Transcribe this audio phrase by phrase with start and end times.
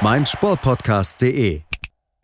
[0.00, 1.62] meinsportpodcast.de.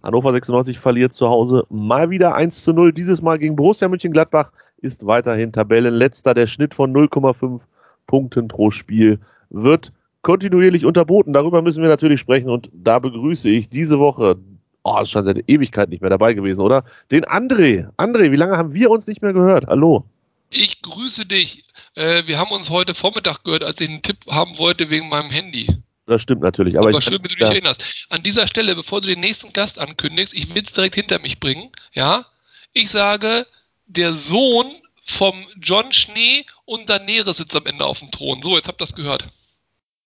[0.03, 2.93] Hannover 96 verliert zu Hause mal wieder 1 zu 0.
[2.93, 6.35] Dieses Mal gegen Borussia Mönchengladbach ist weiterhin Tabellenletzter.
[6.35, 7.61] Der Schnitt von 0,5
[8.07, 9.21] Punkten pro Spiel
[9.51, 9.93] wird
[10.23, 11.33] kontinuierlich unterboten.
[11.33, 14.37] Darüber müssen wir natürlich sprechen und da begrüße ich diese Woche,
[14.83, 16.85] oh, ist schon seit Ewigkeit nicht mehr dabei gewesen, oder?
[17.11, 17.89] Den André.
[17.97, 19.67] André, wie lange haben wir uns nicht mehr gehört?
[19.67, 20.05] Hallo.
[20.51, 21.65] Ich grüße dich.
[21.95, 25.31] Äh, wir haben uns heute Vormittag gehört, als ich einen Tipp haben wollte wegen meinem
[25.31, 25.83] Handy.
[26.11, 26.77] Das stimmt natürlich.
[26.77, 27.51] Aber, aber schön, wenn du dich ja.
[27.51, 28.07] erinnerst.
[28.09, 31.39] An dieser Stelle, bevor du den nächsten Gast ankündigst, ich will es direkt hinter mich
[31.39, 31.71] bringen.
[31.93, 32.27] Ja,
[32.73, 33.47] ich sage,
[33.87, 34.67] der Sohn
[35.05, 38.43] vom John Schnee und Daenerys sitzt am Ende auf dem Thron.
[38.43, 39.29] So, jetzt habt ihr das gehört.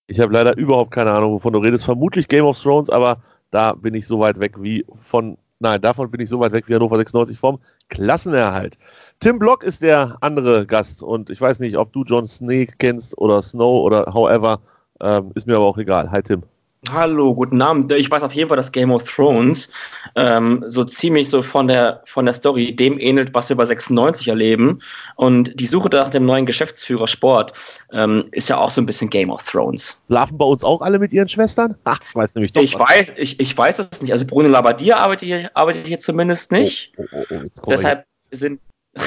[0.05, 1.85] Ich habe leider überhaupt keine Ahnung, wovon du redest.
[1.85, 6.11] Vermutlich Game of Thrones, aber da bin ich so weit weg wie von, nein, davon
[6.11, 8.77] bin ich so weit weg wie Hannover 96 vom Klassenerhalt.
[9.21, 13.17] Tim Block ist der andere Gast und ich weiß nicht, ob du John Snake kennst
[13.17, 14.61] oder Snow oder however.
[15.01, 16.11] Ähm, ist mir aber auch egal.
[16.11, 16.43] Hi Tim.
[16.91, 17.91] Hallo, guten Abend.
[17.91, 19.71] Ich weiß auf jeden Fall, dass Game of Thrones
[20.15, 24.27] ähm, so ziemlich so von der, von der Story dem ähnelt, was wir bei 96
[24.27, 24.79] erleben.
[25.15, 27.53] Und die Suche nach dem neuen Geschäftsführer Sport
[27.91, 29.99] ähm, ist ja auch so ein bisschen Game of Thrones.
[30.07, 31.75] Schlafen bei uns auch alle mit ihren Schwestern?
[31.85, 32.61] Ach, ich weiß nämlich doch.
[32.61, 34.11] Ich weiß, ich, ich weiß es nicht.
[34.11, 36.93] Also Bruno Labbadia arbeitet hier, arbeitet hier zumindest nicht.
[36.97, 38.59] Oh, oh, oh, Deshalb sind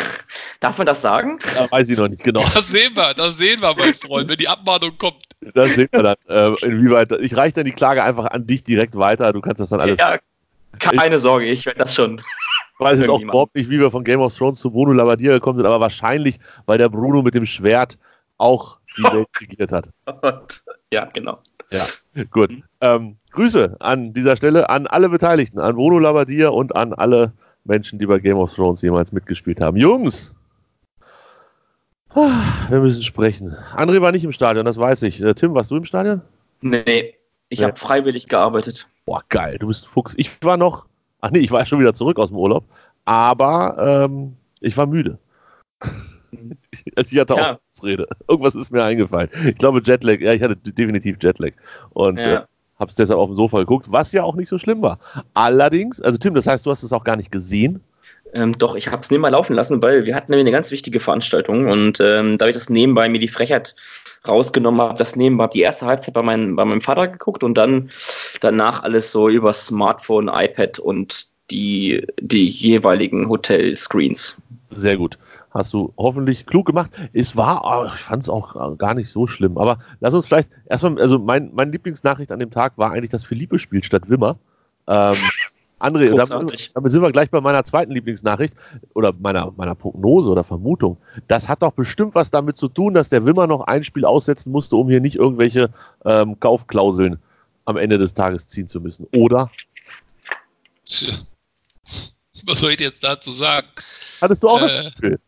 [0.61, 1.39] Darf man das sagen?
[1.55, 2.45] Ja, weiß ich noch nicht genau.
[2.53, 5.28] Das sehen wir, das sehen wir, mein Freund, wenn die Abmahnung kommt.
[5.55, 6.17] Das sehen wir dann.
[6.29, 7.13] Äh, inwieweit.
[7.13, 9.33] Ich reiche dann die Klage einfach an dich direkt weiter.
[9.33, 9.99] Du kannst das dann alles.
[9.99, 10.19] Ja,
[10.79, 12.21] keine ich, Sorge, ich werde das schon.
[12.75, 15.33] Ich weiß jetzt auch überhaupt nicht, wie wir von Game of Thrones zu Bruno Labbadia
[15.33, 17.99] gekommen sind, aber wahrscheinlich, weil der Bruno mit dem Schwert
[18.37, 19.91] auch die Welt regiert hat.
[20.93, 21.39] ja, genau.
[21.71, 21.85] Ja,
[22.31, 22.51] gut.
[22.81, 27.33] Ähm, Grüße an dieser Stelle an alle Beteiligten, an Bruno Labbadia und an alle
[27.65, 29.77] Menschen, die bei Game of Thrones jemals mitgespielt haben.
[29.77, 30.35] Jungs!
[32.15, 33.55] Wir müssen sprechen.
[33.75, 35.23] André war nicht im Stadion, das weiß ich.
[35.23, 36.23] Äh, Tim, warst du im Stadion?
[36.61, 37.15] Nee,
[37.49, 37.67] ich nee.
[37.67, 38.89] habe freiwillig gearbeitet.
[39.05, 40.15] Boah, geil, du bist ein Fuchs.
[40.17, 40.87] Ich war noch,
[41.21, 42.65] ach nee, ich war schon wieder zurück aus dem Urlaub,
[43.05, 45.19] aber ähm, ich war müde.
[46.97, 47.55] also ich hatte ja.
[47.55, 48.07] auch Rede.
[48.27, 49.31] Irgendwas ist mir eingefallen.
[49.47, 51.53] Ich glaube Jetlag, ja, ich hatte definitiv Jetlag.
[51.91, 52.25] Und ja.
[52.25, 52.45] äh,
[52.79, 54.99] habe es deshalb auf dem Sofa geguckt, was ja auch nicht so schlimm war.
[55.35, 57.81] Allerdings, also Tim, das heißt, du hast es auch gar nicht gesehen?
[58.33, 61.01] Ähm, doch, ich habe es nebenbei laufen lassen, weil wir hatten nämlich eine ganz wichtige
[61.01, 63.75] Veranstaltung und ähm, da ich das nebenbei mir die Frechheit
[64.27, 67.91] rausgenommen habe, das nebenbei die erste Halbzeit bei, mein, bei meinem Vater geguckt und dann
[68.41, 74.37] danach alles so über Smartphone, iPad und die, die jeweiligen Hotel-Screens.
[74.71, 75.19] Sehr gut
[75.51, 76.91] hast du hoffentlich klug gemacht.
[77.13, 79.59] Es war, ich fand es auch gar nicht so schlimm.
[79.59, 83.25] Aber lass uns vielleicht erstmal, also mein, meine Lieblingsnachricht an dem Tag war eigentlich, dass
[83.25, 84.39] Philippe spielt statt Wimmer.
[84.87, 85.17] Ähm,
[85.79, 88.55] André, damit, damit, sind wir gleich bei meiner zweiten Lieblingsnachricht
[88.95, 90.99] oder meiner, meiner Prognose oder Vermutung.
[91.29, 94.51] Das hat doch bestimmt was damit zu tun, dass der Wimmer noch ein Spiel aussetzen
[94.51, 95.71] musste, um hier nicht irgendwelche
[96.05, 97.19] ähm, Kaufklauseln
[97.65, 99.51] am Ende des Tages ziehen zu müssen, oder?
[100.85, 101.15] Tja.
[102.47, 103.69] Was soll ich jetzt dazu sagen?
[104.21, 105.21] Hattest du auch äh, das Gefühl?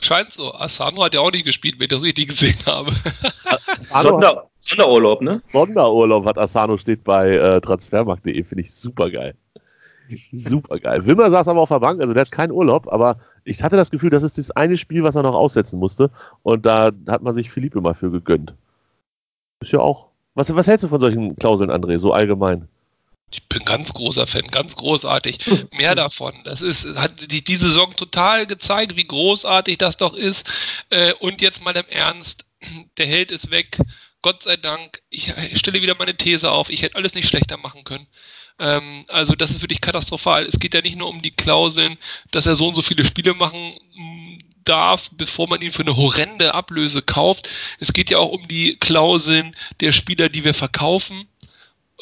[0.00, 0.54] Scheint so.
[0.54, 2.92] Asano hat ja auch nicht gespielt, wenn ich das richtig gesehen habe.
[3.78, 5.42] Sonder, Sonderurlaub, ne?
[5.50, 9.34] Sonderurlaub hat Asano, steht bei äh, transfermarkt.de, finde ich super geil.
[10.32, 11.06] Super geil.
[11.06, 13.90] Wimmer saß aber auf der Bank, also der hat keinen Urlaub, aber ich hatte das
[13.90, 16.10] Gefühl, das ist das eine Spiel, was er noch aussetzen musste.
[16.42, 18.54] Und da hat man sich Philippe mal für gegönnt.
[19.60, 20.10] Ist ja auch.
[20.34, 22.68] Was, was hältst du von solchen Klauseln, André, so allgemein?
[23.30, 25.38] Ich bin ganz großer Fan, ganz großartig.
[25.72, 26.32] Mehr davon.
[26.44, 30.50] Das ist, hat die, die Saison total gezeigt, wie großartig das doch ist.
[30.90, 32.46] Äh, und jetzt mal im Ernst,
[32.96, 33.78] der Held ist weg.
[34.22, 35.02] Gott sei Dank.
[35.10, 36.70] Ich, ich stelle wieder meine These auf.
[36.70, 38.06] Ich hätte alles nicht schlechter machen können.
[38.58, 40.44] Ähm, also das ist wirklich katastrophal.
[40.44, 41.96] Es geht ja nicht nur um die Klauseln,
[42.30, 43.78] dass er so und so viele Spiele machen
[44.64, 47.48] darf, bevor man ihn für eine horrende Ablöse kauft.
[47.80, 51.26] Es geht ja auch um die Klauseln der Spieler, die wir verkaufen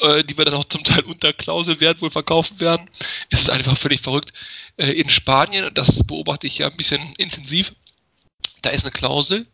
[0.00, 2.90] äh, die wir dann auch zum Teil unter Klauselwert wohl verkaufen werden.
[3.30, 4.32] Es ist einfach völlig verrückt.
[4.76, 7.72] Äh, in Spanien, und das beobachte ich ja ein bisschen intensiv,
[8.62, 9.46] da ist eine Klausel.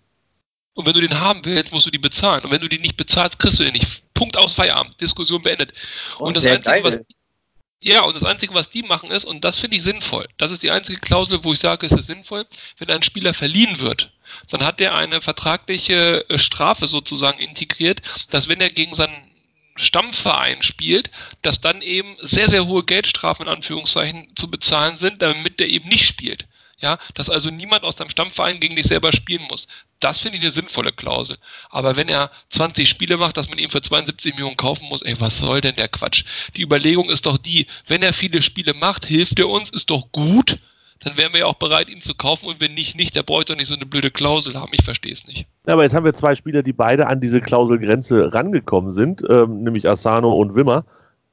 [0.74, 2.44] Und wenn du den haben willst, musst du die bezahlen.
[2.44, 4.02] Und wenn du die nicht bezahlst, kriegst du den nicht.
[4.14, 5.00] Punkt aus Feierabend.
[5.00, 5.74] Diskussion beendet.
[6.18, 7.00] Oh, und das Einzige, was,
[7.82, 10.62] ja, und das Einzige, was die machen, ist, und das finde ich sinnvoll, das ist
[10.62, 12.46] die einzige Klausel, wo ich sage, es ist sinnvoll,
[12.78, 14.12] wenn ein Spieler verliehen wird,
[14.50, 19.32] dann hat er eine vertragliche äh, Strafe sozusagen integriert, dass wenn er gegen seinen
[19.74, 21.10] Stammverein spielt,
[21.42, 25.88] dass dann eben sehr, sehr hohe Geldstrafen in Anführungszeichen zu bezahlen sind, damit der eben
[25.88, 26.46] nicht spielt.
[26.82, 29.68] Ja, dass also niemand aus deinem Stammverein gegen dich selber spielen muss.
[30.00, 31.36] Das finde ich eine sinnvolle Klausel.
[31.70, 35.14] Aber wenn er 20 Spiele macht, dass man ihn für 72 Millionen kaufen muss, ey,
[35.20, 36.24] was soll denn der Quatsch?
[36.56, 40.10] Die Überlegung ist doch die, wenn er viele Spiele macht, hilft er uns, ist doch
[40.10, 40.58] gut,
[41.04, 43.52] dann wären wir ja auch bereit, ihn zu kaufen und wenn nicht, nicht, der bräuchte
[43.52, 44.72] doch nicht so eine blöde Klausel haben.
[44.72, 45.46] Ich verstehe es nicht.
[45.68, 49.62] Ja, aber jetzt haben wir zwei Spieler, die beide an diese Klauselgrenze rangekommen sind, ähm,
[49.62, 50.84] nämlich Asano und Wimmer.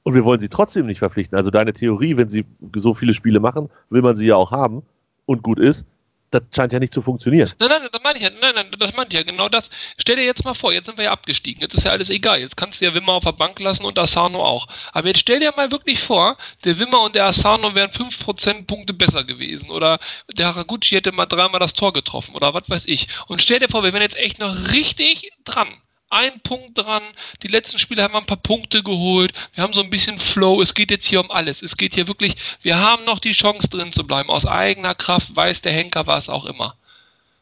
[0.04, 1.38] Und wir wollen sie trotzdem nicht verpflichten.
[1.38, 2.46] Also deine Theorie, wenn sie
[2.76, 4.84] so viele Spiele machen, will man sie ja auch haben
[5.30, 5.86] und gut ist
[6.32, 7.52] das scheint ja nicht zu funktionieren.
[7.60, 9.70] Nein, nein, das meine ich ja, nein, nein, das meine ich ja genau das.
[9.98, 12.40] Stell dir jetzt mal vor, jetzt sind wir ja abgestiegen, jetzt ist ja alles egal,
[12.40, 14.68] jetzt kannst du ja Wimmer auf der Bank lassen und Asano auch.
[14.92, 18.94] Aber jetzt stell dir mal wirklich vor, der Wimmer und der Asano wären 5% Punkte
[18.94, 20.00] besser gewesen oder
[20.32, 23.08] der Haraguchi hätte mal dreimal das Tor getroffen oder was weiß ich.
[23.28, 25.70] Und stell dir vor, wir wären jetzt echt noch richtig dran
[26.10, 27.04] ein Punkt dran.
[27.44, 29.32] Die letzten Spiele haben wir ein paar Punkte geholt.
[29.54, 30.62] Wir haben so ein bisschen Flow.
[30.62, 31.62] Es geht jetzt hier um alles.
[31.62, 34.30] Es geht hier wirklich, wir haben noch die Chance drin zu bleiben.
[34.30, 36.76] Aus eigener Kraft weiß der Henker was auch immer.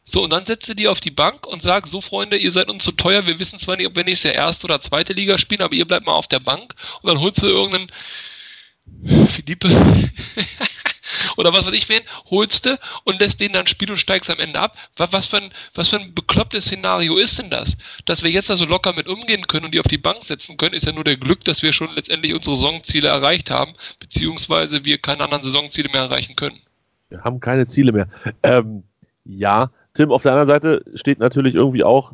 [0.04, 2.82] So, und dann setze die auf die Bank und sag, so Freunde, ihr seid uns
[2.82, 3.26] zu teuer.
[3.26, 5.86] Wir wissen zwar nicht, ob wir nächstes Jahr erste oder zweite Liga spielen, aber ihr
[5.86, 6.74] bleibt mal auf der Bank.
[7.02, 7.92] Und dann holst du irgendeinen
[9.26, 9.68] Philippe
[11.36, 14.38] oder was weiß ich wen, holst du und lässt den dann spielen und steigst am
[14.38, 14.76] Ende ab.
[14.96, 17.76] Was für, ein, was für ein beklopptes Szenario ist denn das?
[18.04, 20.56] Dass wir jetzt da so locker mit umgehen können und die auf die Bank setzen
[20.56, 24.84] können, ist ja nur der Glück, dass wir schon letztendlich unsere Saisonziele erreicht haben, beziehungsweise
[24.84, 26.58] wir keine anderen Saisonziele mehr erreichen können.
[27.08, 28.08] Wir haben keine Ziele mehr.
[28.42, 28.82] Ähm,
[29.24, 32.12] ja, Tim, auf der anderen Seite steht natürlich irgendwie auch,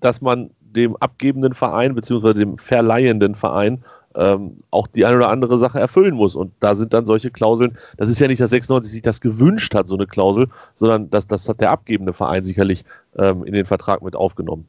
[0.00, 5.58] dass man dem abgebenden Verein beziehungsweise dem verleihenden Verein ähm, auch die eine oder andere
[5.58, 6.36] Sache erfüllen muss.
[6.36, 9.74] Und da sind dann solche Klauseln, das ist ja nicht, dass 96 sich das gewünscht
[9.74, 12.84] hat, so eine Klausel, sondern das, das hat der abgebende Verein sicherlich
[13.16, 14.66] ähm, in den Vertrag mit aufgenommen.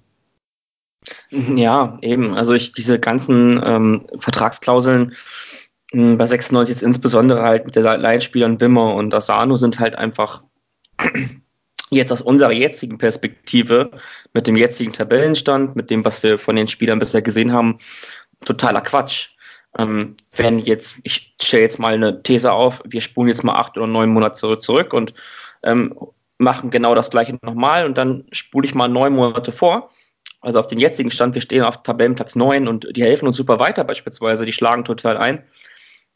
[1.30, 2.33] Ja, eben.
[2.33, 5.13] Also ich diese ganzen ähm, Vertragsklauseln
[5.92, 10.44] hm, bei 96 jetzt insbesondere halt mit der Laienspielern Wimmer und Asano sind halt einfach
[11.92, 13.92] jetzt aus unserer jetzigen Perspektive,
[14.33, 17.80] mit dem jetzigen Tabellenstand, mit dem, was wir von den Spielern bisher gesehen haben,
[18.44, 19.35] totaler Quatsch.
[19.77, 23.77] Ähm, wenn jetzt, ich stelle jetzt mal eine These auf, wir spulen jetzt mal acht
[23.77, 25.13] oder neun Monate zurück und
[25.63, 25.98] ähm,
[26.38, 29.89] machen genau das gleiche nochmal und dann spule ich mal neun Monate vor.
[30.42, 33.60] Also auf den jetzigen Stand, wir stehen auf Tabellenplatz 9 und die helfen uns super
[33.60, 35.44] weiter beispielsweise, die schlagen total ein.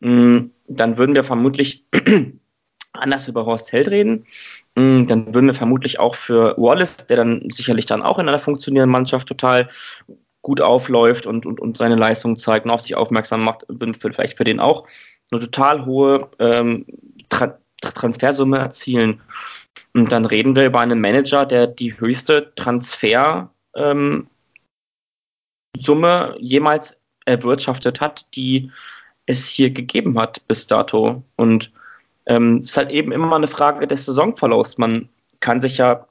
[0.01, 1.85] Mm, dann würden wir vermutlich
[2.93, 4.25] anders über Horst Held reden.
[4.75, 8.39] Mm, dann würden wir vermutlich auch für Wallace, der dann sicherlich dann auch in einer
[8.39, 9.67] funktionierenden Mannschaft total
[10.41, 14.37] gut aufläuft und, und, und seine Leistung zeigt und auf sich aufmerksam macht, würden vielleicht
[14.37, 14.87] für den auch
[15.31, 16.85] eine total hohe ähm,
[17.29, 19.21] Tra Transfersumme erzielen.
[19.93, 24.27] Und dann reden wir über einen Manager, der die höchste Transfersumme ähm,
[26.39, 28.69] jemals erwirtschaftet hat, die
[29.27, 31.23] es hier gegeben hat bis dato.
[31.37, 31.71] Und
[32.25, 34.77] ähm, es ist halt eben immer eine Frage des Saisonverlaufs.
[34.77, 35.07] Man
[35.39, 36.05] kann sich ja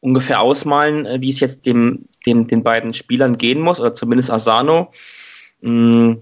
[0.00, 4.30] ungefähr ausmalen, äh, wie es jetzt dem, dem, den beiden Spielern gehen muss, oder zumindest
[4.30, 4.90] Asano.
[5.60, 6.14] Mm,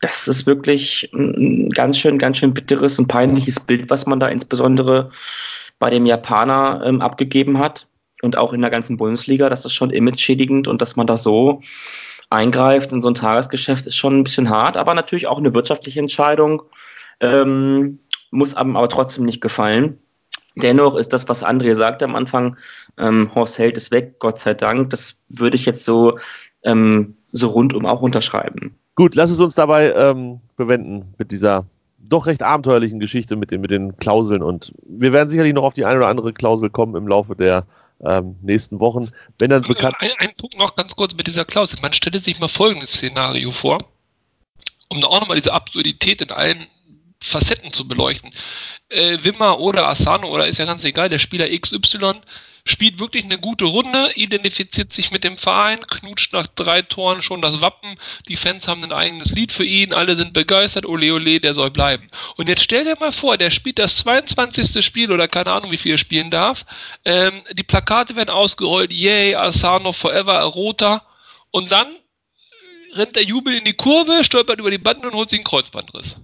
[0.00, 4.28] das ist wirklich ein ganz schön, ganz schön bitteres und peinliches Bild, was man da
[4.28, 5.10] insbesondere
[5.78, 7.86] bei dem Japaner ähm, abgegeben hat
[8.22, 9.48] und auch in der ganzen Bundesliga.
[9.50, 11.60] Das ist schon image-schädigend und dass man da so
[12.30, 16.00] eingreift in so ein Tagesgeschäft ist schon ein bisschen hart, aber natürlich auch eine wirtschaftliche
[16.00, 16.62] Entscheidung.
[17.20, 17.98] Ähm,
[18.30, 19.98] muss einem aber trotzdem nicht gefallen.
[20.56, 22.56] Dennoch ist das, was André sagte am Anfang,
[22.98, 24.90] ähm, Horst Held ist weg, Gott sei Dank.
[24.90, 26.18] Das würde ich jetzt so,
[26.64, 28.74] ähm, so rundum auch unterschreiben.
[28.96, 31.66] Gut, lass es uns dabei ähm, bewenden mit dieser
[31.98, 34.42] doch recht abenteuerlichen Geschichte mit den, mit den Klauseln.
[34.42, 37.66] Und wir werden sicherlich noch auf die eine oder andere Klausel kommen im Laufe der
[38.04, 39.10] ähm, nächsten Wochen.
[39.38, 39.94] Wenn dann bekannt.
[40.00, 41.78] Ein, ein Punkt noch ganz kurz mit dieser Klausel.
[41.82, 43.78] Man stelle sich mal folgendes Szenario vor,
[44.88, 46.66] um da auch nochmal diese Absurdität in allen
[47.22, 48.30] Facetten zu beleuchten.
[48.90, 52.20] Äh, Wimmer oder Asano oder ist ja ganz egal, der Spieler XY
[52.64, 57.40] spielt wirklich eine gute Runde, identifiziert sich mit dem Verein, knutscht nach drei Toren schon
[57.40, 57.96] das Wappen,
[58.28, 61.70] die Fans haben ein eigenes Lied für ihn, alle sind begeistert, ole ole, der soll
[61.70, 62.08] bleiben.
[62.36, 64.84] Und jetzt stell dir mal vor, der spielt das 22.
[64.84, 66.66] Spiel oder keine Ahnung, wie viel er spielen darf,
[67.04, 71.06] ähm, die Plakate werden ausgerollt, yay, Asano forever, Rota,
[71.50, 71.88] und dann
[72.94, 76.16] rennt der Jubel in die Kurve, stolpert über die Bande und holt sich einen Kreuzbandriss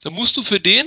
[0.00, 0.86] dann musst du für den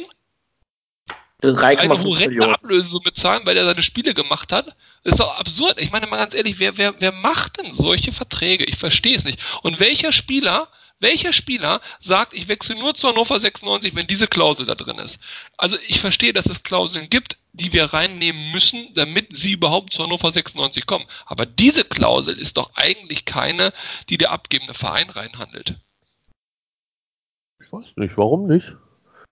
[1.44, 4.76] eine horrende Ablösung bezahlen, weil er seine Spiele gemacht hat.
[5.04, 5.82] Das ist doch absurd.
[5.82, 8.66] Ich meine mal ganz ehrlich, wer, wer, wer macht denn solche Verträge?
[8.66, 9.40] Ich verstehe es nicht.
[9.64, 10.68] Und welcher Spieler
[11.02, 15.20] Welcher Spieler sagt, ich wechsle nur zu Hannover 96, wenn diese Klausel da drin ist?
[15.58, 20.04] Also ich verstehe, dass es Klauseln gibt, die wir reinnehmen müssen, damit sie überhaupt zu
[20.04, 21.06] Hannover 96 kommen.
[21.26, 23.74] Aber diese Klausel ist doch eigentlich keine,
[24.10, 25.76] die der abgebende Verein reinhandelt.
[27.60, 28.78] Ich weiß nicht, warum nicht?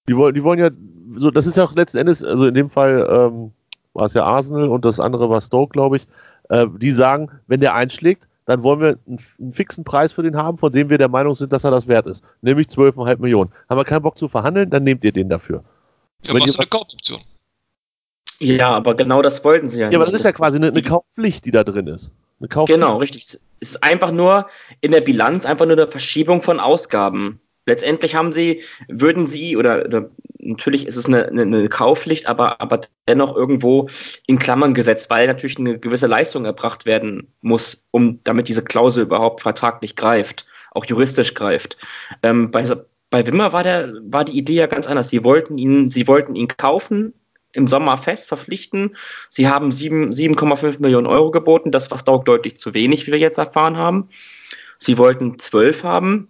[0.07, 0.71] Die wollen, die wollen ja,
[1.09, 3.51] so, das ist ja auch letzten Endes, also in dem Fall ähm,
[3.93, 6.07] war es ja Arsenal und das andere war Stoke, glaube ich.
[6.49, 10.35] Äh, die sagen, wenn der einschlägt, dann wollen wir einen, einen, fixen Preis für den
[10.35, 12.23] haben, von dem wir der Meinung sind, dass er das wert ist.
[12.41, 13.51] Nämlich 12,5 Millionen.
[13.69, 15.63] Haben wir keinen Bock zu verhandeln, dann nehmt ihr den dafür.
[16.23, 17.21] Ja, machst du eine Kaufoption.
[18.39, 19.91] Ja, aber genau das wollten sie ja.
[19.91, 22.09] Ja, aber das ist ja quasi eine, eine Kaufpflicht, die da drin ist.
[22.39, 23.23] genau, richtig.
[23.23, 24.47] Es ist einfach nur
[24.81, 27.41] in der Bilanz einfach nur eine Verschiebung von Ausgaben.
[27.69, 30.09] Letztendlich haben sie, würden sie, oder, oder
[30.39, 33.87] natürlich ist es eine, eine, Kaufpflicht, aber, aber dennoch irgendwo
[34.25, 39.03] in Klammern gesetzt, weil natürlich eine gewisse Leistung erbracht werden muss, um damit diese Klausel
[39.03, 41.77] überhaupt vertraglich greift, auch juristisch greift.
[42.23, 42.65] Ähm, bei,
[43.11, 45.09] bei Wimmer war, der, war die Idee ja ganz anders.
[45.09, 47.13] Sie wollten ihn, sie wollten ihn kaufen,
[47.53, 48.95] im Sommer fest verpflichten.
[49.29, 51.71] Sie haben 7,5 Millionen Euro geboten.
[51.71, 54.09] Das war deutlich zu wenig, wie wir jetzt erfahren haben.
[54.79, 56.29] Sie wollten 12 haben.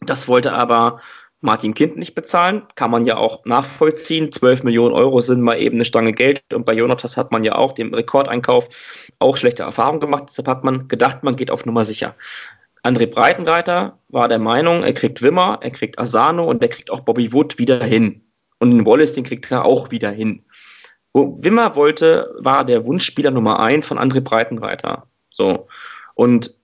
[0.00, 1.00] Das wollte aber
[1.40, 2.62] Martin Kind nicht bezahlen.
[2.74, 4.32] Kann man ja auch nachvollziehen.
[4.32, 6.42] 12 Millionen Euro sind mal eben eine Stange Geld.
[6.52, 8.68] Und bei Jonatas hat man ja auch dem Rekordeinkauf
[9.18, 10.24] auch schlechte Erfahrungen gemacht.
[10.28, 12.14] Deshalb hat man gedacht, man geht auf Nummer sicher.
[12.82, 17.00] André Breitenreiter war der Meinung, er kriegt Wimmer, er kriegt Asano und er kriegt auch
[17.00, 18.22] Bobby Wood wieder hin.
[18.60, 20.44] Und den Wallace, den kriegt er auch wieder hin.
[21.12, 25.06] Wo Wimmer wollte, war der Wunschspieler Nummer eins von André Breitenreiter.
[25.30, 25.68] So.
[26.14, 26.54] Und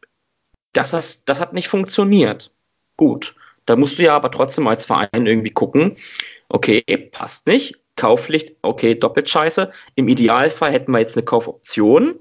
[0.73, 2.54] das, das, das hat nicht funktioniert.
[2.97, 3.35] Gut.
[3.67, 5.97] Da musst du ja aber trotzdem als Verein irgendwie gucken,
[6.49, 6.83] okay,
[7.13, 9.71] passt nicht, Kaufpflicht, okay, doppelt scheiße.
[9.95, 12.17] Im Idealfall hätten wir jetzt eine Kaufoption,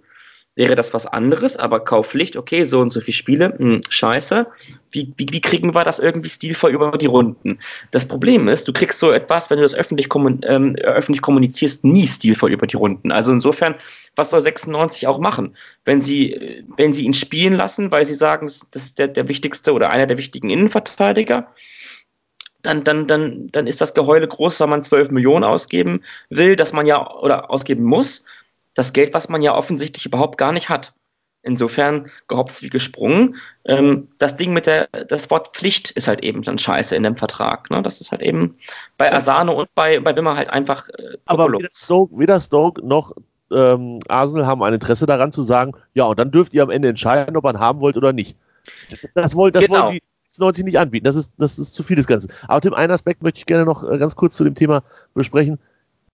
[0.56, 4.46] wäre das was anderes, aber Kaufpflicht, okay, so und so viele Spiele, mh, hm, scheiße.
[4.92, 7.58] Wie, wie, wie, kriegen wir das irgendwie stilvoll über die Runden?
[7.90, 11.84] Das Problem ist, du kriegst so etwas, wenn du das öffentlich, kommun ähm, öffentlich kommunizierst,
[11.84, 13.12] nie stilvoll über die Runden.
[13.12, 13.76] Also insofern,
[14.16, 15.56] was soll 96 auch machen?
[15.86, 19.74] Wenn sie, wenn sie ihn spielen lassen, weil sie sagen, das ist der, der wichtigste
[19.74, 21.48] oder einer der wichtigen Innenverteidiger,
[22.62, 26.72] dann, dann, dann, dann ist das Geheule groß, weil man 12 Millionen ausgeben will, dass
[26.72, 28.24] man ja oder ausgeben muss
[28.74, 30.94] das Geld, was man ja offensichtlich überhaupt gar nicht hat.
[31.46, 33.36] Insofern gehopst wie gesprungen.
[33.66, 37.18] Ähm, das Ding mit der, das Wort Pflicht ist halt eben dann scheiße in dem
[37.18, 37.70] Vertrag.
[37.70, 37.82] Ne?
[37.82, 38.58] Das ist halt eben
[38.98, 40.88] bei Asano und bei, bei Wimmer halt einfach.
[40.88, 43.12] Äh, Aber weder Stoke, weder Stoke noch
[43.52, 46.88] ähm, Arsenal haben ein Interesse daran zu sagen, ja, und dann dürft ihr am Ende
[46.88, 48.38] entscheiden, ob ihn haben wollt oder nicht.
[49.14, 49.88] Das, wollt, das genau.
[49.88, 51.04] wollen die 90 nicht anbieten.
[51.04, 52.32] Das ist, das ist zu viel des Ganzen.
[52.48, 55.60] Aber dem einen Aspekt möchte ich gerne noch äh, ganz kurz zu dem Thema besprechen.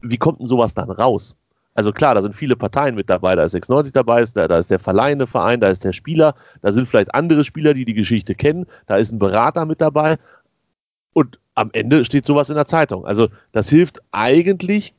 [0.01, 1.35] Wie kommt denn sowas dann raus?
[1.79, 3.37] Also klar, da sind viele Parteien mit dabei.
[3.37, 6.73] Da ist 96 dabei, da, da ist der verleihende Verein, da ist der Spieler, da
[6.73, 10.17] sind vielleicht andere Spieler, die die Geschichte kennen, da ist ein Berater mit dabei.
[11.13, 13.05] Und am Ende steht sowas in der Zeitung.
[13.05, 14.93] Also das hilft eigentlich,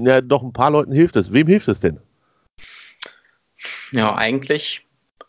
[0.00, 1.32] ja, doch ein paar Leuten hilft es.
[1.32, 2.00] Wem hilft es denn?
[3.92, 4.84] Ja, eigentlich,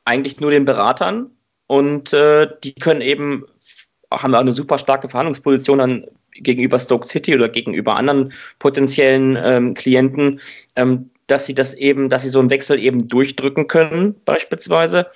[0.05, 1.29] eigentlich nur den Beratern.
[1.67, 3.45] Und äh, die können eben,
[4.09, 6.07] haben eine super starke Verhandlungsposition dann
[6.43, 10.39] gegenüber Stoke City oder gegenüber anderen potenziellen ähm, Klienten,
[10.75, 15.07] ähm, dass sie das eben, dass sie so einen Wechsel eben durchdrücken können, beispielsweise.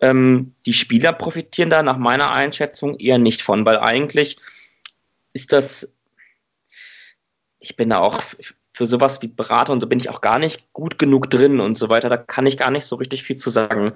[0.00, 4.36] Ähm, die Spieler profitieren da nach meiner Einschätzung eher nicht von, weil eigentlich
[5.32, 5.92] ist das,
[7.58, 8.22] ich bin da auch
[8.76, 11.78] für sowas wie Berater und so bin ich auch gar nicht gut genug drin und
[11.78, 12.10] so weiter.
[12.10, 13.92] Da kann ich gar nicht so richtig viel zu sagen.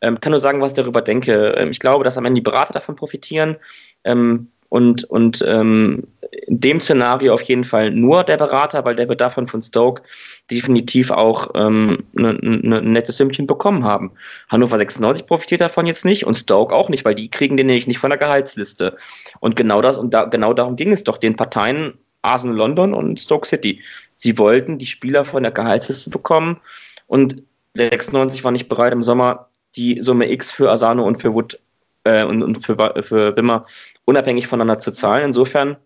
[0.00, 1.54] Ähm, kann nur sagen, was ich darüber denke.
[1.56, 3.58] Ähm, ich glaube, dass am Ende die Berater davon profitieren.
[4.02, 6.02] Ähm, und, und ähm,
[6.48, 10.02] in dem Szenario auf jeden Fall nur der Berater, weil der wird davon von Stoke
[10.50, 14.10] definitiv auch ähm, ne, ne, ein nettes Sümmchen bekommen haben.
[14.48, 17.86] Hannover 96 profitiert davon jetzt nicht und Stoke auch nicht, weil die kriegen den nämlich
[17.86, 18.96] nicht von der Gehaltsliste.
[19.38, 23.20] Und genau das, und da, genau darum ging es doch den Parteien Arsenal London und
[23.20, 23.80] Stoke City.
[24.16, 26.60] Sie wollten die Spieler von der Gehaltsliste bekommen
[27.06, 27.44] und
[27.76, 31.60] 96 war nicht bereit im Sommer die Summe X für Asano und für Wood
[32.02, 33.66] äh, und, und für, für Wimmer
[34.04, 35.26] unabhängig voneinander zu zahlen.
[35.26, 35.76] Insofern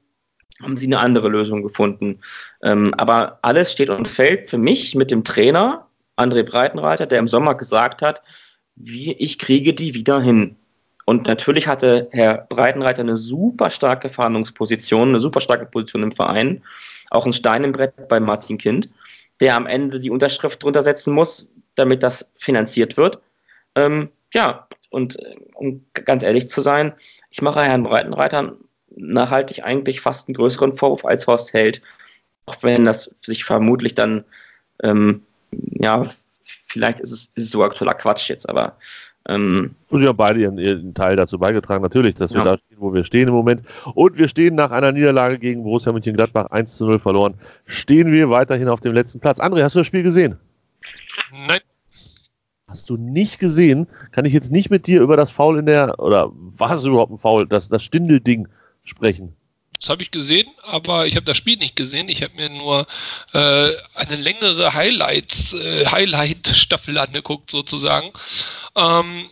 [0.62, 2.20] haben sie eine andere Lösung gefunden.
[2.62, 7.28] Ähm, aber alles steht und fällt für mich mit dem Trainer, André Breitenreiter, der im
[7.28, 8.22] Sommer gesagt hat,
[8.75, 10.56] wie ich kriege die wieder hin.
[11.04, 16.62] Und natürlich hatte Herr Breitenreiter eine super starke Verhandlungsposition, eine super starke Position im Verein,
[17.10, 18.90] auch ein Stein im Brett bei Martin Kind,
[19.40, 21.46] der am Ende die Unterschrift drunter setzen muss,
[21.76, 23.20] damit das finanziert wird.
[23.75, 25.16] Ähm, ja, und
[25.54, 26.92] um ganz ehrlich zu sein,
[27.30, 28.56] ich mache Herrn Breitenreiter
[28.97, 31.82] nachhaltig eigentlich fast einen größeren Vorwurf als Horst Held,
[32.47, 34.25] auch wenn das sich vermutlich dann,
[34.82, 36.06] ähm, ja,
[36.42, 38.76] vielleicht ist es, ist es so aktueller Quatsch jetzt, aber
[39.30, 42.44] Ähm, und wir haben beide ihren, ihren, Teil dazu beigetragen, natürlich, dass wir Ja.
[42.44, 43.61] da stehen, wo wir stehen im Moment.
[43.94, 47.35] Und wir stehen nach einer Niederlage gegen Borussia Mönchengladbach 1 zu 0 verloren.
[47.66, 49.38] Stehen wir weiterhin auf dem letzten Platz.
[49.38, 50.38] André, hast du das Spiel gesehen?
[51.47, 51.61] Nein,
[52.68, 53.87] Hast du nicht gesehen?
[54.12, 57.12] Kann ich jetzt nicht mit dir über das Foul in der, oder war es überhaupt
[57.12, 58.46] ein Foul, das, das Stindelding
[58.84, 59.34] sprechen?
[59.80, 62.08] das habe ich gesehen, aber ich habe das Spiel nicht gesehen.
[62.08, 62.87] Ich habe mir nur
[63.32, 68.10] äh, eine längere Highlights, äh, Highlight-Staffel angeguckt, sozusagen.
[68.75, 69.30] Ähm,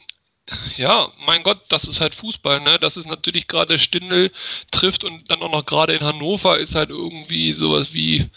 [0.77, 2.79] ja, mein Gott, das ist halt Fußball, ne?
[2.79, 4.31] Das ist natürlich gerade Stindel
[4.71, 8.31] trifft und dann auch noch gerade in Hannover ist halt irgendwie sowas wie,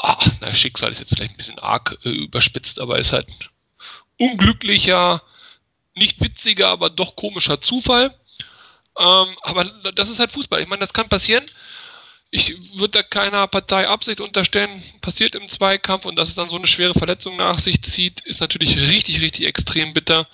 [0.00, 3.30] ach, na, Schicksal ist jetzt vielleicht ein bisschen arg äh, überspitzt, aber ist halt
[4.18, 5.22] unglücklicher,
[5.96, 8.14] nicht witziger, aber doch komischer Zufall.
[8.98, 10.60] Ähm, aber das ist halt Fußball.
[10.60, 11.44] Ich meine, das kann passieren.
[12.30, 14.82] Ich würde da keiner Partei Absicht unterstellen.
[15.00, 18.40] Passiert im Zweikampf und dass es dann so eine schwere Verletzung nach sich zieht, ist
[18.40, 20.26] natürlich richtig, richtig extrem bitter.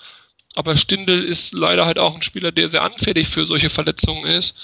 [0.55, 4.55] Aber Stindel ist leider halt auch ein Spieler, der sehr anfällig für solche Verletzungen ist.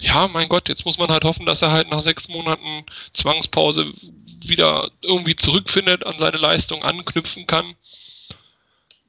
[0.00, 3.92] Ja, mein Gott, jetzt muss man halt hoffen, dass er halt nach sechs Monaten Zwangspause
[4.44, 7.74] wieder irgendwie zurückfindet, an seine Leistung anknüpfen kann.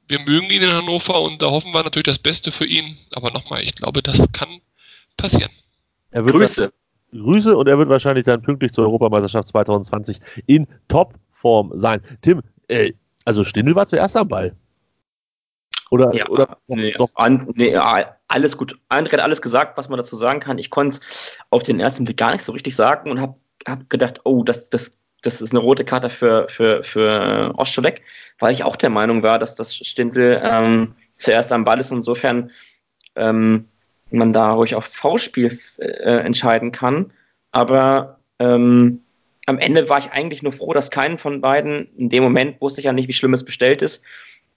[0.08, 2.96] Wir mögen ihn in Hannover und da hoffen wir natürlich das Beste für ihn.
[3.12, 4.60] Aber nochmal, ich glaube, das kann
[5.16, 5.50] passieren.
[6.10, 6.72] Er wird Grüße.
[7.12, 12.00] Grüße und er wird wahrscheinlich dann pünktlich zur Europameisterschaft 2020 in Topform sein.
[12.20, 12.92] Tim, äh,
[13.24, 14.54] also Stindl war zuerst am Ball.
[15.90, 18.78] Oder, Ja, oder nee, doch, an, nee, ja, alles gut.
[18.88, 20.58] André hat alles gesagt, was man dazu sagen kann.
[20.58, 23.36] Ich konnte es auf den ersten Blick gar nicht so richtig sagen und habe
[23.66, 28.02] hab gedacht, oh, das, das, das ist eine rote Karte für, für, für Ostscholek,
[28.38, 31.90] weil ich auch der Meinung war, dass das Stindl ähm, zuerst am Ball ist.
[31.90, 32.50] Insofern
[33.16, 33.66] ähm,
[34.10, 37.12] man da ruhig auf V-Spiel äh, entscheiden kann.
[37.50, 39.02] Aber ähm,
[39.46, 42.80] am Ende war ich eigentlich nur froh, dass keinen von beiden, in dem Moment wusste
[42.80, 44.02] ich ja nicht, wie schlimm es bestellt ist,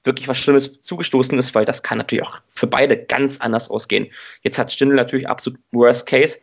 [0.03, 4.07] wirklich was Schlimmes zugestoßen ist, weil das kann natürlich auch für beide ganz anders ausgehen.
[4.43, 6.39] Jetzt hat Stindl natürlich absolut Worst Case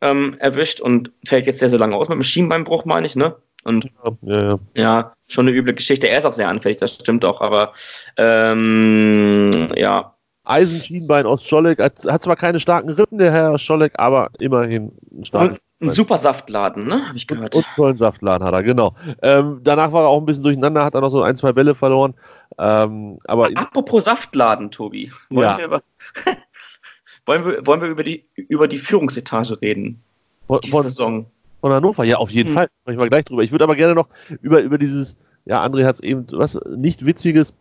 [0.00, 3.36] ähm, erwischt und fällt jetzt sehr, sehr lange aus mit dem Schienbeinbruch, meine ich, ne?
[3.66, 3.88] Und
[4.22, 4.58] ja, ja.
[4.76, 6.08] ja, schon eine üble Geschichte.
[6.08, 7.72] Er ist auch sehr anfällig, das stimmt auch, aber
[8.16, 11.82] ähm, ja, Eisenschienbein aus Scholleck.
[11.82, 16.16] Hat, zwar keine starken Rippen, der Herr Scholleck, aber immerhin ein starkes und ein super
[16.16, 17.06] Saftladen, ne?
[17.08, 17.56] Habe ich gehört.
[17.56, 18.94] Und tollen Saftladen hat er, genau.
[19.20, 21.74] Ähm, danach war er auch ein bisschen durcheinander, hat er noch so ein, zwei Bälle
[21.74, 22.14] verloren.
[22.58, 25.12] Ähm, aber Apropos Saftladen, Tobi.
[25.28, 25.58] Wollen, Ja.
[25.58, 25.82] wir, über,
[27.26, 30.00] wollen, wir, wollen wir über die, über die Führungsetage reden?
[30.46, 31.26] von, von, Saison.
[31.66, 32.54] Von Hannover, ja, auf jeden Hm.
[32.54, 32.68] Fall.
[32.82, 33.42] Sprechen wir gleich drüber.
[33.42, 34.08] Ich würde aber gerne noch
[34.40, 37.54] über, über dieses, ja, André hat es eben, was, nicht witziges,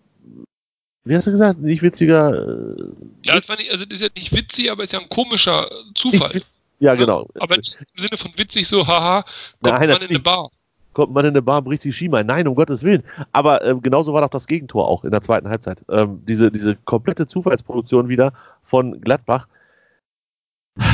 [1.06, 1.60] wie hast du gesagt?
[1.60, 2.84] Nicht witziger, äh,
[3.24, 5.68] Ja, das war nicht, also das ist ja nicht witzig, aber ist ja ein komischer
[5.96, 6.32] Zufall.
[6.34, 6.46] Nicht
[6.80, 7.28] ja, genau.
[7.39, 9.24] Aber nicht im Sinne von witzig so, haha,
[9.63, 10.52] kommt Nein, man in eine Bar.
[10.94, 12.28] kommt man in eine Bar, bricht sich Schienbein.
[12.28, 13.04] Nein, um Gottes Willen.
[13.32, 15.84] Aber ähm, genauso war doch das Gegentor auch in der zweiten Halbzeit.
[15.89, 19.48] Ähm, diese, diese komplette Zufallsproduktion wieder von Gladbach.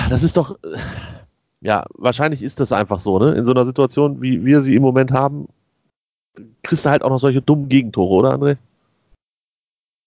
[0.10, 0.78] Das ist doch, äh,
[1.62, 3.34] ja, wahrscheinlich ist das einfach so, ne?
[3.34, 5.47] In so einer Situation, wie wir sie im Moment haben,
[6.63, 8.58] kriegst du halt auch noch solche dummen Gegentore, oder André?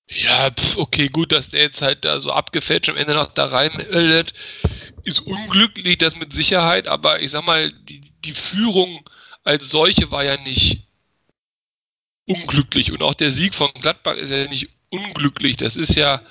[0.09, 3.47] Ja, pf, okay, gut, dass der jetzt halt da so abgefälscht am Ende noch da
[3.47, 4.25] rein äh,
[5.05, 9.09] ist unglücklich, das mit Sicherheit, aber ich sag mal, die, die Führung
[9.45, 10.87] als solche war ja nicht
[12.27, 15.57] unglücklich und auch der Sieg von Gladbach ist ja nicht unglücklich.
[15.57, 16.23] Das ist ja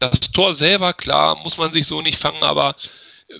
[0.00, 2.74] das Tor selber, klar, muss man sich so nicht fangen, aber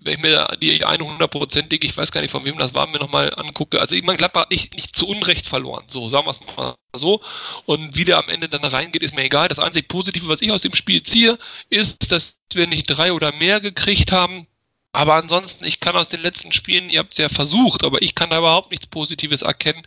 [0.00, 3.34] wenn ich mir die 100%ige, ich weiß gar nicht von wem das war, mir nochmal
[3.34, 6.40] angucke, also ich meine, Gladbach hat nicht, nicht zu Unrecht verloren, so, sagen wir es
[6.56, 7.20] mal so.
[7.66, 9.48] Und wie der am Ende dann reingeht, ist mir egal.
[9.48, 11.38] Das einzig Positive, was ich aus dem Spiel ziehe,
[11.70, 14.46] ist, dass wir nicht drei oder mehr gekriegt haben.
[14.94, 18.14] Aber ansonsten, ich kann aus den letzten Spielen, ihr habt es ja versucht, aber ich
[18.14, 19.82] kann da überhaupt nichts Positives erkennen.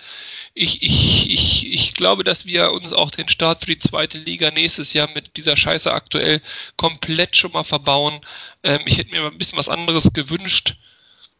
[0.55, 4.49] Ich, ich, ich, ich glaube, dass wir uns auch den Start für die zweite Liga
[4.49, 6.41] nächstes Jahr mit dieser Scheiße aktuell
[6.75, 8.19] komplett schon mal verbauen.
[8.63, 10.75] Ähm, ich hätte mir ein bisschen was anderes gewünscht.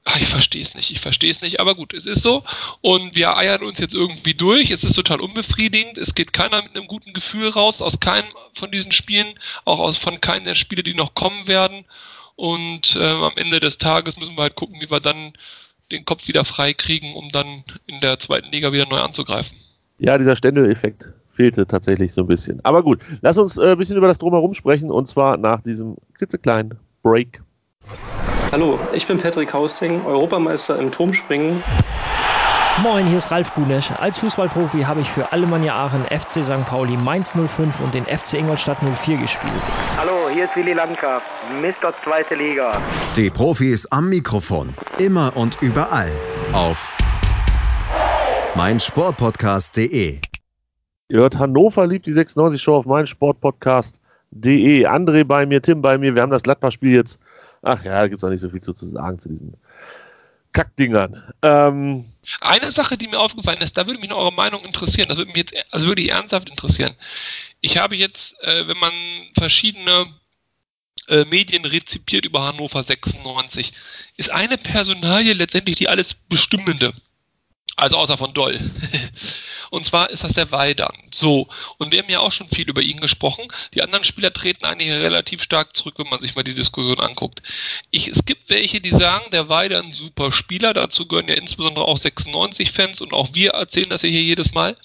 [0.03, 2.43] Ach, ich verstehe es nicht, ich verstehe es nicht, aber gut, es ist so.
[2.81, 4.69] Und wir eiern uns jetzt irgendwie durch.
[4.69, 5.97] Es ist total unbefriedigend.
[5.97, 9.27] Es geht keiner mit einem guten Gefühl raus, aus keinem von diesen Spielen,
[9.65, 11.85] auch aus, von keinem der Spiele, die noch kommen werden.
[12.35, 15.33] Und ähm, am Ende des Tages müssen wir halt gucken, wie wir dann
[15.91, 19.57] den Kopf wieder frei kriegen, um dann in der zweiten Liga wieder neu anzugreifen.
[19.99, 22.63] Ja, dieser Stände-Effekt fehlte tatsächlich so ein bisschen.
[22.63, 25.95] Aber gut, lass uns äh, ein bisschen über das Drumherum sprechen und zwar nach diesem
[26.17, 27.41] klitzekleinen Break.
[28.51, 31.63] Hallo, ich bin Patrick Hausting, Europameister im Turmspringen.
[32.83, 33.89] Moin, hier ist Ralf Gunesch.
[33.91, 36.65] Als Fußballprofi habe ich für Alemannia Aachen, FC St.
[36.65, 39.53] Pauli, Mainz 05 und den FC Ingolstadt 04 gespielt.
[39.97, 41.23] Hallo, hier ist Willi Landgraf,
[41.61, 41.93] Mr.
[42.03, 42.77] Zweite Liga.
[43.15, 44.73] Die Profis am Mikrofon.
[44.97, 46.11] Immer und überall.
[46.51, 46.97] Auf
[48.55, 50.19] meinsportpodcast.de
[51.07, 54.85] Ihr hört Hannover liebt die 96 Show auf meinen Sportpodcast.de.
[54.85, 56.13] André bei mir, Tim bei mir.
[56.13, 57.21] Wir haben das Gladbach-Spiel jetzt.
[57.61, 59.55] Ach ja, da gibt es auch nicht so viel zu, zu sagen zu diesen
[60.51, 61.21] Kackdingern.
[61.41, 62.05] Ähm,
[62.41, 65.09] Eine Sache, die mir aufgefallen ist, da würde mich noch eure Meinung interessieren.
[65.09, 66.95] Das würde mich jetzt also wirklich ernsthaft interessieren.
[67.61, 68.93] Ich habe jetzt, äh, wenn man
[69.37, 70.07] verschiedene
[71.07, 73.73] äh, Medien rezipiert über Hannover 96,
[74.17, 76.93] ist eine Personalie letztendlich die alles Bestimmende.
[77.77, 78.57] Also außer von Doll.
[79.69, 80.95] und zwar ist das der Weidern.
[81.11, 81.49] So.
[81.77, 83.47] Und wir haben ja auch schon viel über ihn gesprochen.
[83.73, 87.41] Die anderen Spieler treten eigentlich relativ stark zurück, wenn man sich mal die Diskussion anguckt.
[87.91, 90.73] Ich, es gibt welche, die sagen, der Weidern super Spieler.
[90.73, 94.77] Dazu gehören ja insbesondere auch 96-Fans und auch wir erzählen das ja hier jedes Mal.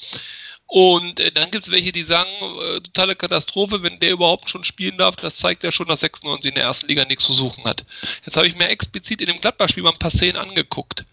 [0.66, 4.64] Und äh, dann gibt es welche, die sagen, äh, totale Katastrophe, wenn der überhaupt schon
[4.64, 7.64] spielen darf, das zeigt ja schon, dass 96 in der ersten Liga nichts zu suchen
[7.64, 7.84] hat.
[8.24, 11.04] Jetzt habe ich mir explizit in dem Gladbach-Spiel mal ein paar Szenen angeguckt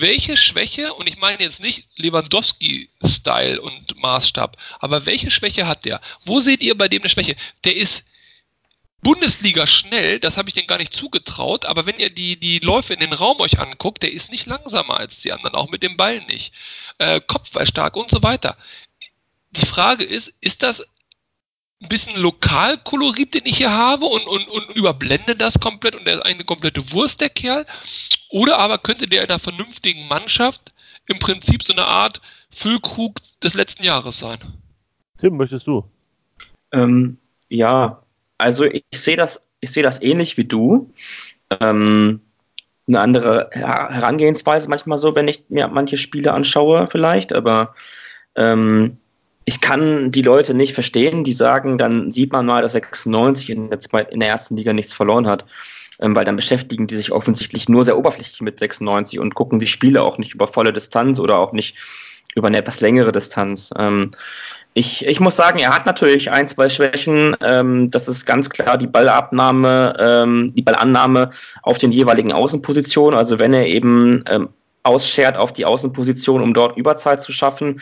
[0.00, 6.00] welche Schwäche, und ich meine jetzt nicht Lewandowski-Style und Maßstab, aber welche Schwäche hat der?
[6.24, 7.36] Wo seht ihr bei dem eine Schwäche?
[7.64, 8.04] Der ist
[9.02, 12.94] Bundesliga schnell, das habe ich denen gar nicht zugetraut, aber wenn ihr die, die Läufe
[12.94, 15.96] in den Raum euch anguckt, der ist nicht langsamer als die anderen, auch mit dem
[15.96, 16.52] Ball nicht.
[16.98, 18.56] Äh, Kopfball stark und so weiter.
[19.52, 20.84] Die Frage ist, ist das
[21.82, 26.14] ein bisschen Lokalkolorit, den ich hier habe und, und, und überblende das komplett und der
[26.14, 27.66] ist eine komplette Wurst, der Kerl.
[28.30, 30.72] Oder aber könnte der in einer vernünftigen Mannschaft
[31.06, 34.38] im Prinzip so eine Art Füllkrug des letzten Jahres sein.
[35.18, 35.84] Tim, möchtest du?
[36.72, 38.02] Ähm, ja,
[38.38, 40.92] also ich sehe das, ich sehe das ähnlich wie du.
[41.60, 42.20] Ähm,
[42.88, 47.74] eine andere Herangehensweise manchmal so, wenn ich mir manche Spiele anschaue, vielleicht, aber
[48.36, 48.98] ähm,
[49.48, 53.70] ich kann die Leute nicht verstehen, die sagen, dann sieht man mal, dass 96 in
[53.70, 55.46] der, zweiten, in der ersten Liga nichts verloren hat.
[55.98, 59.66] Ähm, weil dann beschäftigen die sich offensichtlich nur sehr oberflächlich mit 96 und gucken die
[59.66, 61.76] Spiele auch nicht über volle Distanz oder auch nicht
[62.34, 63.70] über eine etwas längere Distanz.
[63.78, 64.10] Ähm,
[64.74, 67.34] ich, ich muss sagen, er hat natürlich ein, zwei Schwächen.
[67.40, 71.30] Ähm, das ist ganz klar die Ballabnahme, ähm, die Ballannahme
[71.62, 73.16] auf den jeweiligen Außenpositionen.
[73.16, 74.50] Also wenn er eben ähm,
[74.82, 77.80] ausschert auf die Außenposition, um dort Überzeit zu schaffen,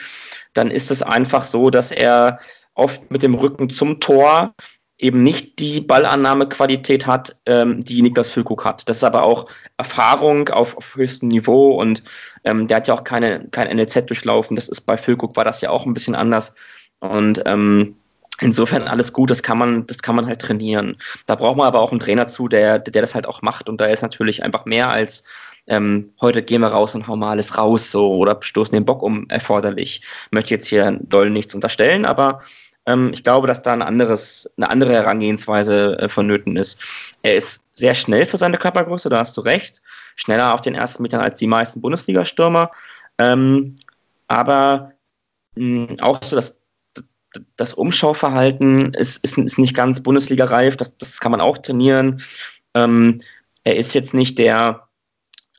[0.55, 2.39] dann ist es einfach so, dass er
[2.75, 4.55] oft mit dem Rücken zum Tor
[4.97, 8.89] eben nicht die Ballannahmequalität hat, ähm, die Niklas Füllkrug hat.
[8.89, 12.03] Das ist aber auch Erfahrung auf, auf höchstem Niveau und
[12.45, 14.57] ähm, der hat ja auch keine, kein NLZ durchlaufen.
[14.57, 16.55] Das ist bei Füllkrug war das ja auch ein bisschen anders.
[17.01, 17.97] Und ähm,
[18.41, 20.97] insofern alles gut, das kann man, das kann man halt trainieren.
[21.27, 23.69] Da braucht man aber auch einen Trainer zu, der, der das halt auch macht.
[23.69, 25.25] Und da ist natürlich einfach mehr als
[25.67, 29.03] ähm, heute gehen wir raus und hauen mal alles raus, so oder stoßen den Bock
[29.03, 30.03] um erforderlich.
[30.03, 32.43] Ich möchte jetzt hier doll nichts unterstellen, aber
[32.87, 36.81] ähm, ich glaube, dass da ein anderes, eine andere Herangehensweise äh, vonnöten ist.
[37.23, 39.81] Er ist sehr schnell für seine Körpergröße, da hast du recht.
[40.17, 42.71] Schneller auf den ersten Metern als die meisten Bundesliga-Stürmer.
[43.19, 43.77] Ähm,
[44.29, 44.93] aber
[45.57, 46.59] mh, auch so das,
[47.57, 50.77] das Umschauverhalten ist, ist, ist nicht ganz Bundesliga-reif.
[50.77, 52.23] Das, das kann man auch trainieren.
[52.75, 53.21] Ähm,
[53.65, 54.89] er ist jetzt nicht der,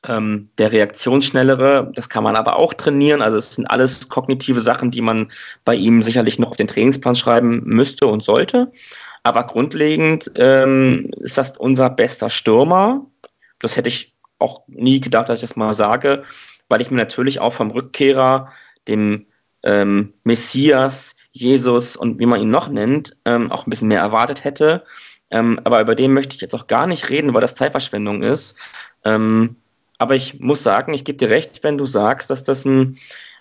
[0.06, 3.22] ähm, der Reaktionsschnellere, das kann man aber auch trainieren.
[3.22, 5.30] Also es sind alles kognitive Sachen, die man
[5.64, 8.72] bei ihm sicherlich noch auf den Trainingsplan schreiben müsste und sollte.
[9.22, 13.06] Aber grundlegend ähm, ist das unser bester Stürmer.
[13.58, 16.22] Das hätte ich auch nie gedacht, dass ich das mal sage,
[16.68, 18.52] weil ich mir natürlich auch vom Rückkehrer,
[18.86, 19.26] dem
[19.64, 24.44] ähm, Messias, Jesus und wie man ihn noch nennt, ähm, auch ein bisschen mehr erwartet
[24.44, 24.84] hätte.
[25.30, 28.56] Ähm, aber über den möchte ich jetzt auch gar nicht reden, weil das Zeitverschwendung ist.
[29.04, 29.56] Ähm,
[29.98, 32.98] aber ich muss sagen, ich gebe dir recht, wenn du sagst, dass das ein,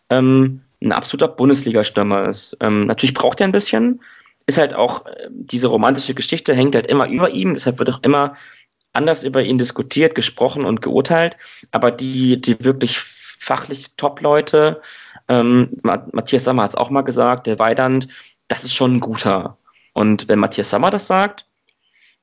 [0.10, 2.58] ähm, ein absoluter Bundesliga-Stürmer ist.
[2.62, 4.02] Ähm, natürlich braucht er ein bisschen,
[4.48, 8.04] ist halt auch äh, diese romantische Geschichte hängt halt immer über ihm, deshalb wird auch
[8.04, 8.36] immer
[8.94, 11.38] anders über ihn diskutiert, gesprochen und geurteilt.
[11.72, 14.82] Aber die, die wirklich fachlich Top-Leute,
[15.28, 18.08] ähm, Matthias Sammer hat es auch mal gesagt, der Weidand,
[18.48, 19.58] das ist schon ein guter.
[19.94, 21.46] Und wenn Matthias Sammer das sagt,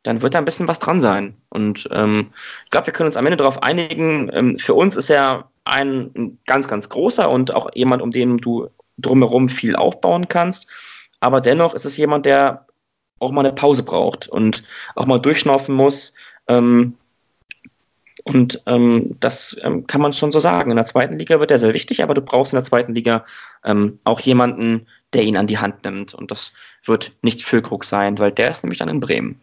[0.02, 1.36] dann wird da ein bisschen was dran sein.
[1.48, 2.32] Und ähm,
[2.64, 4.30] ich glaube, wir können uns am Ende darauf einigen.
[4.32, 8.68] Ähm, für uns ist er ein, ganz, ganz großer und auch jemand, um den du
[8.98, 10.68] drumherum viel aufbauen kannst.
[11.20, 12.66] Aber dennoch ist es jemand, der
[13.20, 14.64] auch mal eine Pause braucht und
[14.96, 16.14] auch mal durchschnaufen muss.
[16.48, 16.96] Ähm,
[18.24, 20.70] und ähm, das ähm, kann man schon so sagen.
[20.70, 23.24] In der zweiten Liga wird er sehr wichtig, aber du brauchst in der zweiten Liga
[23.64, 26.14] ähm, auch jemanden, der ihn an die Hand nimmt.
[26.14, 26.52] Und das
[26.84, 29.40] wird nicht Füllkrug sein, weil der ist nämlich dann in Bremen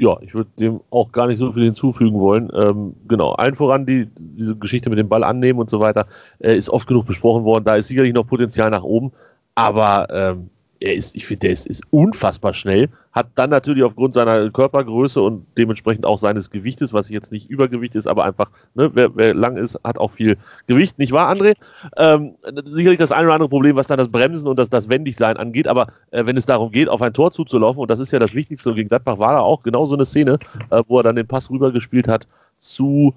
[0.00, 2.50] ja, ich würde dem auch gar nicht so viel hinzufügen wollen.
[2.54, 6.06] Ähm, genau, allen voran die, diese Geschichte mit dem Ball annehmen und so weiter
[6.38, 7.64] äh, ist oft genug besprochen worden.
[7.64, 9.12] Da ist sicherlich noch Potenzial nach oben,
[9.54, 10.48] aber ähm,
[10.80, 15.20] er ist, ich finde, der ist, ist unfassbar schnell, hat dann natürlich aufgrund seiner Körpergröße
[15.20, 19.34] und dementsprechend auch seines Gewichtes, was jetzt nicht Übergewicht ist, aber einfach, ne, wer, wer
[19.34, 21.54] lang ist, hat auch viel Gewicht, nicht wahr, André?
[21.98, 25.36] Ähm, sicherlich das ein oder andere Problem, was dann das Bremsen und das, das Wendigsein
[25.36, 28.18] angeht, aber äh, wenn es darum geht, auf ein Tor zuzulaufen, und das ist ja
[28.18, 30.38] das Wichtigste, und gegen Gladbach war da auch genau so eine Szene,
[30.70, 32.26] äh, wo er dann den Pass rübergespielt hat
[32.58, 33.14] zu,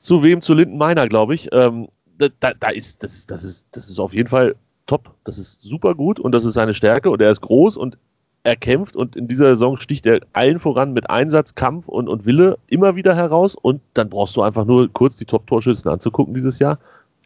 [0.00, 0.40] zu wem?
[0.40, 1.48] Zu Linden Meiner, glaube ich.
[1.52, 4.56] Ähm, da, da ist, das, das, ist, das ist auf jeden Fall
[4.88, 5.14] top.
[5.22, 7.96] Das ist super gut und das ist seine Stärke und er ist groß und
[8.42, 12.24] er kämpft und in dieser Saison sticht er allen voran mit Einsatz, Kampf und, und
[12.24, 16.58] Wille immer wieder heraus und dann brauchst du einfach nur kurz die Top-Torschützen anzugucken dieses
[16.58, 16.78] Jahr.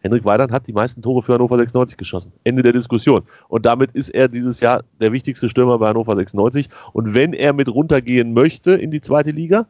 [0.02, 2.32] Henrik Weidand hat die meisten Tore für Hannover 96 geschossen.
[2.42, 3.22] Ende der Diskussion.
[3.48, 6.68] Und damit ist er dieses Jahr der wichtigste Stürmer bei Hannover 96.
[6.92, 9.66] Und wenn er mit runtergehen möchte in die zweite Liga,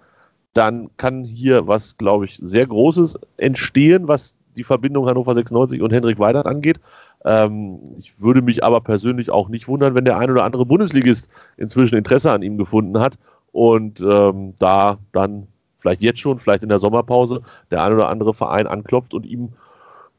[0.54, 5.92] dann kann hier was, glaube ich, sehr Großes entstehen, was die Verbindung Hannover 96 und
[5.92, 6.80] Henrik Weidand angeht.
[7.24, 11.28] Ähm, ich würde mich aber persönlich auch nicht wundern, wenn der ein oder andere Bundesligist
[11.56, 13.18] inzwischen Interesse an ihm gefunden hat
[13.52, 15.46] und ähm, da dann
[15.78, 19.50] vielleicht jetzt schon, vielleicht in der Sommerpause, der ein oder andere Verein anklopft und ihm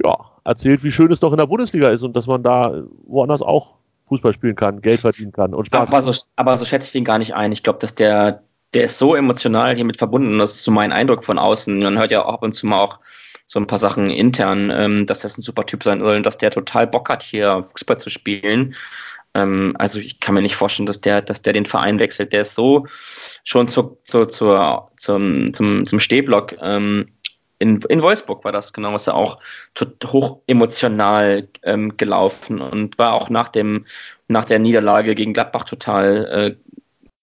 [0.03, 3.41] ja, erzählt, wie schön es doch in der Bundesliga ist und dass man da woanders
[3.41, 3.75] auch
[4.07, 5.89] Fußball spielen kann, Geld verdienen kann und Spaß.
[5.89, 7.51] Aber so, aber so schätze ich den gar nicht ein.
[7.51, 10.37] Ich glaube, dass der, der ist so emotional hiermit verbunden.
[10.37, 11.79] Das ist so mein Eindruck von außen.
[11.79, 12.99] Man hört ja auch ab und zu mal auch
[13.53, 16.39] so ein paar Sachen intern, ähm, dass das ein super Typ sein soll und dass
[16.39, 18.73] der total Bock hat, hier Fußball zu spielen.
[19.35, 22.33] Ähm, also ich kann mir nicht vorstellen, dass der, dass der den Verein wechselt.
[22.33, 22.87] Der ist so
[23.43, 24.57] schon zu, zu, zu,
[24.97, 26.55] zum, zum, zum Stehblock.
[26.61, 27.09] Ähm,
[27.59, 29.37] in, in Wolfsburg war das genau, ist er auch
[30.03, 33.85] hoch emotional ähm, gelaufen und war auch nach dem
[34.27, 36.57] nach der Niederlage gegen Gladbach total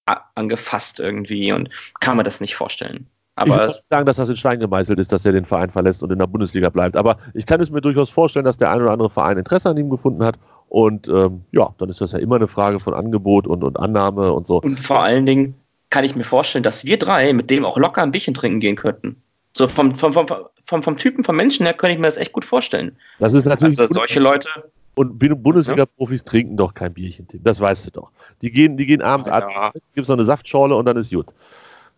[0.07, 3.09] äh, angefasst irgendwie und kann man das nicht vorstellen.
[3.41, 5.71] Aber ich würde nicht sagen, dass das in Stein gemeißelt ist, dass er den Verein
[5.71, 6.95] verlässt und in der Bundesliga bleibt.
[6.95, 9.79] Aber ich kann es mir durchaus vorstellen, dass der ein oder andere Verein Interesse an
[9.79, 10.37] ihm gefunden hat.
[10.69, 14.33] Und ähm, ja, dann ist das ja immer eine Frage von Angebot und, und Annahme
[14.33, 14.61] und so.
[14.61, 15.55] Und vor allen Dingen
[15.89, 18.77] kann ich mir vorstellen, dass wir drei mit dem auch locker ein Bierchen trinken gehen
[18.77, 19.17] könnten.
[19.55, 20.27] So vom, vom, vom,
[20.61, 22.95] vom, vom Typen, vom Menschen her könnte ich mir das echt gut vorstellen.
[23.19, 23.81] Das ist natürlich.
[23.81, 24.49] Also solche Leute.
[24.95, 26.31] Und Bundesliga-Profis ja.
[26.31, 27.43] trinken doch kein Bierchen, Tim.
[27.43, 28.13] Das weißt du doch.
[28.43, 29.35] Die gehen, die gehen abends ja.
[29.35, 31.27] ab, gibt es noch eine Saftschorle und dann ist gut.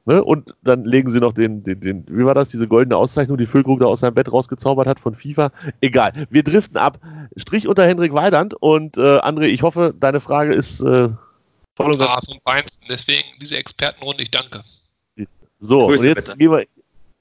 [0.05, 0.23] Ne?
[0.23, 3.47] Und dann legen sie noch den, den, den, wie war das, diese goldene Auszeichnung, die
[3.47, 5.53] Füllkrug da aus seinem Bett rausgezaubert hat von FIFA.
[5.81, 6.99] Egal, wir driften ab.
[7.37, 11.09] Strich unter Hendrik Weidand und äh, André, ich hoffe, deine Frage ist äh,
[11.77, 12.11] voll und ganz.
[12.11, 14.65] Ah, vom Feinsten, deswegen diese Expertenrunde, ich danke.
[15.61, 16.39] So, Grüße, und jetzt bitte.
[16.39, 16.67] gehen wir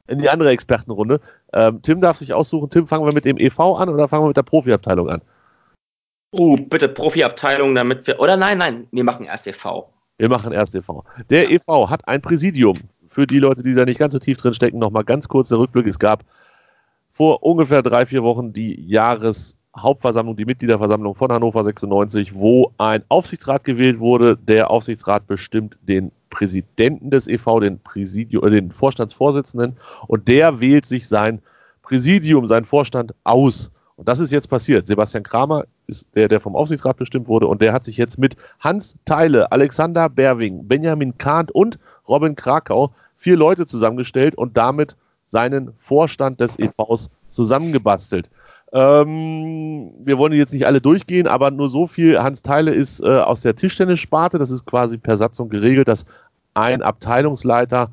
[0.07, 1.21] in die andere Expertenrunde.
[1.53, 2.71] Ähm, Tim darf sich aussuchen.
[2.71, 5.21] Tim, fangen wir mit dem EV an oder fangen wir mit der Profiabteilung an?
[6.31, 8.19] Oh, bitte Profiabteilung, damit wir.
[8.19, 9.85] Oder nein, nein, wir machen erst EV.
[10.21, 11.03] Wir machen erst e.V.
[11.31, 11.55] Der ja.
[11.55, 11.89] e.V.
[11.89, 12.77] hat ein Präsidium.
[13.07, 15.57] Für die Leute, die da nicht ganz so tief drin stecken, nochmal ganz kurz der
[15.57, 15.87] Rückblick.
[15.87, 16.23] Es gab
[17.11, 23.63] vor ungefähr drei, vier Wochen die Jahreshauptversammlung, die Mitgliederversammlung von Hannover 96, wo ein Aufsichtsrat
[23.63, 24.37] gewählt wurde.
[24.37, 30.85] Der Aufsichtsrat bestimmt den Präsidenten des e.V., den, Präsidium, äh, den Vorstandsvorsitzenden, und der wählt
[30.85, 31.41] sich sein
[31.81, 33.71] Präsidium, sein Vorstand aus.
[33.95, 34.85] Und das ist jetzt passiert.
[34.85, 38.35] Sebastian Kramer ist der, der vom Aufsichtsrat bestimmt wurde und der hat sich jetzt mit
[38.59, 41.77] Hans Teile, Alexander Berwing, Benjamin Kahnt und
[42.07, 44.95] Robin Krakau vier Leute zusammengestellt und damit
[45.27, 48.29] seinen Vorstand des EVs zusammengebastelt.
[48.73, 52.21] Ähm, wir wollen jetzt nicht alle durchgehen, aber nur so viel.
[52.21, 54.37] Hans Teile ist äh, aus der Tischtennissparte.
[54.37, 56.05] Das ist quasi per Satzung geregelt, dass
[56.53, 57.91] ein Abteilungsleiter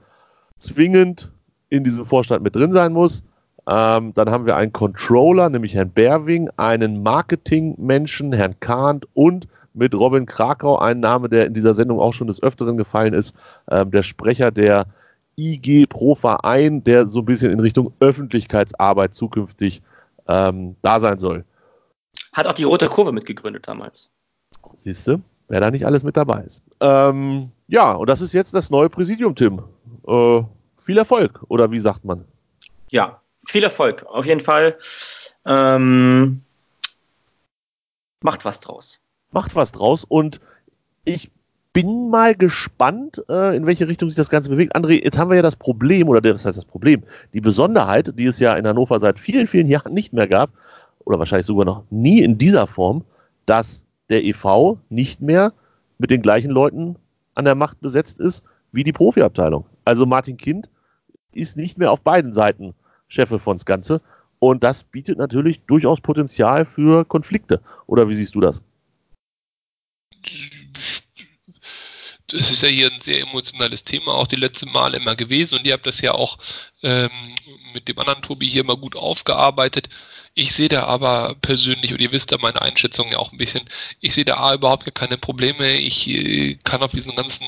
[0.58, 1.30] zwingend
[1.68, 3.24] in diesem Vorstand mit drin sein muss.
[3.68, 9.94] Ähm, dann haben wir einen Controller, nämlich Herrn Berwing, einen Marketingmenschen, Herrn Kahnt und mit
[9.94, 13.36] Robin Krakau, ein Name, der in dieser Sendung auch schon des Öfteren gefallen ist,
[13.70, 14.86] ähm, der Sprecher der
[15.36, 19.82] IG Pro Verein, der so ein bisschen in Richtung Öffentlichkeitsarbeit zukünftig
[20.26, 21.44] ähm, da sein soll.
[22.32, 24.08] Hat auch die Rote Kurve mitgegründet damals.
[24.78, 26.62] Siehst du, wer da nicht alles mit dabei ist.
[26.80, 29.62] Ähm, ja, und das ist jetzt das neue Präsidium, Tim.
[30.06, 30.42] Äh,
[30.78, 32.24] viel Erfolg, oder wie sagt man?
[32.90, 34.04] Ja, viel Erfolg.
[34.06, 34.76] Auf jeden Fall.
[35.44, 36.42] Ähm,
[38.20, 39.00] macht was draus.
[39.30, 40.40] Macht was draus und
[41.04, 41.30] ich
[41.72, 44.74] bin mal gespannt, äh, in welche Richtung sich das Ganze bewegt.
[44.74, 48.26] André, jetzt haben wir ja das Problem, oder das heißt das Problem, die Besonderheit, die
[48.26, 50.50] es ja in Hannover seit vielen, vielen Jahren nicht mehr gab,
[51.04, 53.04] oder wahrscheinlich sogar noch nie in dieser Form,
[53.46, 55.52] dass der EV nicht mehr
[55.98, 56.96] mit den gleichen Leuten
[57.34, 59.64] an der Macht besetzt ist wie die Profiabteilung.
[59.84, 60.70] Also Martin Kind
[61.32, 62.74] ist nicht mehr auf beiden Seiten
[63.08, 64.00] Chefe von das Ganze.
[64.38, 67.60] Und das bietet natürlich durchaus Potenzial für Konflikte.
[67.86, 68.62] Oder wie siehst du das?
[72.28, 75.58] das ist ja hier ein sehr emotionales Thema, auch die letzten Male immer gewesen.
[75.58, 76.36] Und ihr habt das ja auch
[76.82, 77.10] ähm,
[77.72, 79.88] mit dem anderen Tobi hier immer gut aufgearbeitet.
[80.34, 83.64] Ich sehe da aber persönlich, und ihr wisst da meine Einschätzung ja auch ein bisschen,
[84.00, 85.76] ich sehe da A, überhaupt keine Probleme.
[85.78, 87.46] Ich äh, kann auf diesen ganzen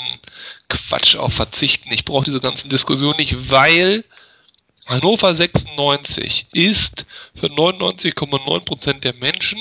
[0.68, 1.92] Quatsch auch verzichten.
[1.92, 4.03] Ich brauche diese ganzen Diskussionen nicht, weil
[4.90, 9.61] Hannover 96 ist für 99,9% der Menschen,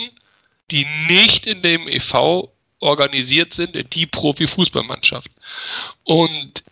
[0.71, 5.29] die nicht in dem EV organisiert sind, die Profifußballmannschaft.
[6.03, 6.63] Und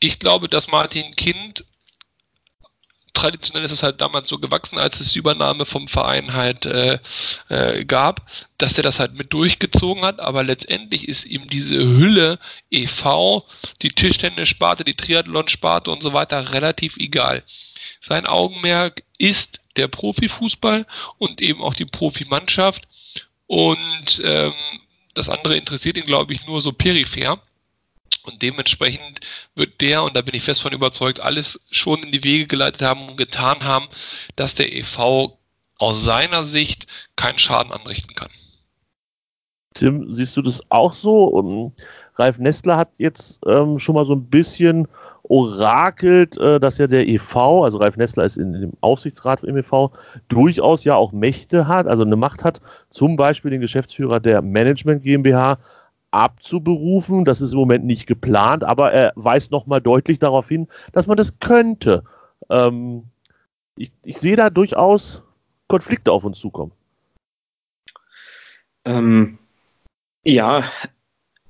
[0.00, 1.64] ich glaube, dass Martin Kind
[3.12, 6.98] traditionell ist es halt damals so gewachsen, als es die Übernahme vom Verein halt äh,
[7.48, 12.38] äh, gab, dass er das halt mit durchgezogen hat, aber letztendlich ist ihm diese Hülle
[12.70, 13.46] e.V.,
[13.82, 17.42] die Tischtennissparte, die Triathlon-Sparte und so weiter relativ egal.
[18.00, 20.86] Sein Augenmerk ist der Profifußball
[21.18, 22.88] und eben auch die Profimannschaft
[23.46, 24.52] und ähm,
[25.14, 27.40] das andere interessiert ihn, glaube ich, nur so peripher.
[28.22, 29.20] Und dementsprechend
[29.54, 32.82] wird der, und da bin ich fest von überzeugt, alles schon in die Wege geleitet
[32.82, 33.88] haben und getan haben,
[34.36, 35.36] dass der EV
[35.78, 36.86] aus seiner Sicht
[37.16, 38.30] keinen Schaden anrichten kann.
[39.74, 41.24] Tim, siehst du das auch so?
[41.24, 41.72] Um,
[42.14, 44.86] Ralf Nestler hat jetzt ähm, schon mal so ein bisschen
[45.30, 49.56] orakelt, äh, dass ja der EV, also Ralf Nestler ist in, in dem Aufsichtsrat im
[49.56, 49.90] EV,
[50.28, 55.04] durchaus ja auch Mächte hat, also eine Macht hat, zum Beispiel den Geschäftsführer der Management
[55.04, 55.58] GmbH
[56.10, 57.24] abzuberufen.
[57.24, 61.16] Das ist im Moment nicht geplant, aber er weist nochmal deutlich darauf hin, dass man
[61.16, 62.02] das könnte.
[62.48, 63.04] Ähm,
[63.76, 65.22] ich, ich sehe da durchaus
[65.68, 66.72] Konflikte auf uns zukommen.
[68.84, 69.38] Ähm,
[70.24, 70.64] ja,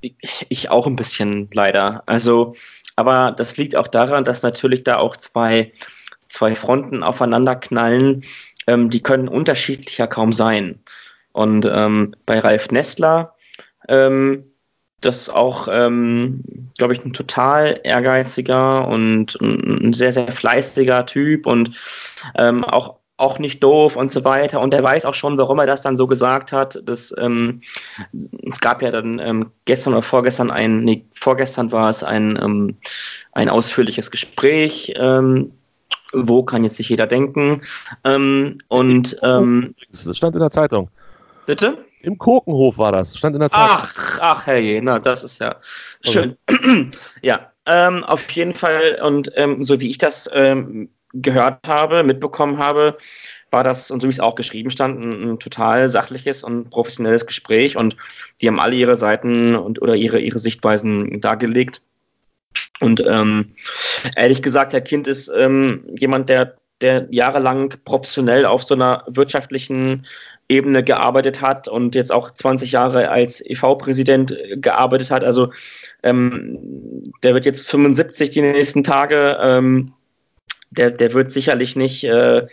[0.00, 2.02] ich auch ein bisschen leider.
[2.06, 2.54] Also,
[2.96, 5.72] aber das liegt auch daran, dass natürlich da auch zwei,
[6.28, 8.24] zwei Fronten aufeinander knallen.
[8.66, 10.80] Ähm, die können unterschiedlicher kaum sein.
[11.32, 13.34] Und ähm, bei Ralf Nestler
[13.88, 14.50] ähm,
[15.00, 16.42] das ist auch, ähm,
[16.76, 21.70] glaube ich, ein total ehrgeiziger und ein sehr, sehr fleißiger Typ und
[22.36, 24.60] ähm, auch, auch nicht doof und so weiter.
[24.60, 26.80] Und er weiß auch schon, warum er das dann so gesagt hat.
[26.84, 27.60] Das, ähm,
[28.48, 32.76] es gab ja dann ähm, gestern oder vorgestern ein, nee, vorgestern war es ein, ähm,
[33.32, 34.94] ein ausführliches Gespräch.
[34.96, 35.52] Ähm,
[36.12, 37.62] wo kann jetzt nicht jeder denken?
[38.02, 40.90] und das stand in der Zeitung.
[41.46, 41.78] Bitte?
[42.02, 43.68] Im Kokenhof war das, stand in der Zeitung.
[43.70, 45.56] Ach, ach, hey, na, das ist ja
[46.02, 46.36] schön.
[46.48, 46.90] Okay.
[47.22, 48.98] ja, ähm, auf jeden Fall.
[49.04, 52.96] Und ähm, so wie ich das ähm, gehört habe, mitbekommen habe,
[53.50, 57.26] war das, und so wie es auch geschrieben stand, ein, ein, total sachliches und professionelles
[57.26, 57.76] Gespräch.
[57.76, 57.96] Und
[58.40, 61.82] die haben alle ihre Seiten und oder ihre, ihre Sichtweisen dargelegt.
[62.80, 63.54] Und ähm,
[64.16, 70.06] ehrlich gesagt, Herr Kind ist ähm, jemand, der der jahrelang professionell auf so einer wirtschaftlichen
[70.48, 75.22] Ebene gearbeitet hat und jetzt auch 20 Jahre als EV-Präsident gearbeitet hat.
[75.22, 75.52] Also
[76.02, 79.38] ähm, der wird jetzt 75 die nächsten Tage.
[79.40, 79.92] Ähm,
[80.70, 82.46] der, der wird sicherlich nicht äh,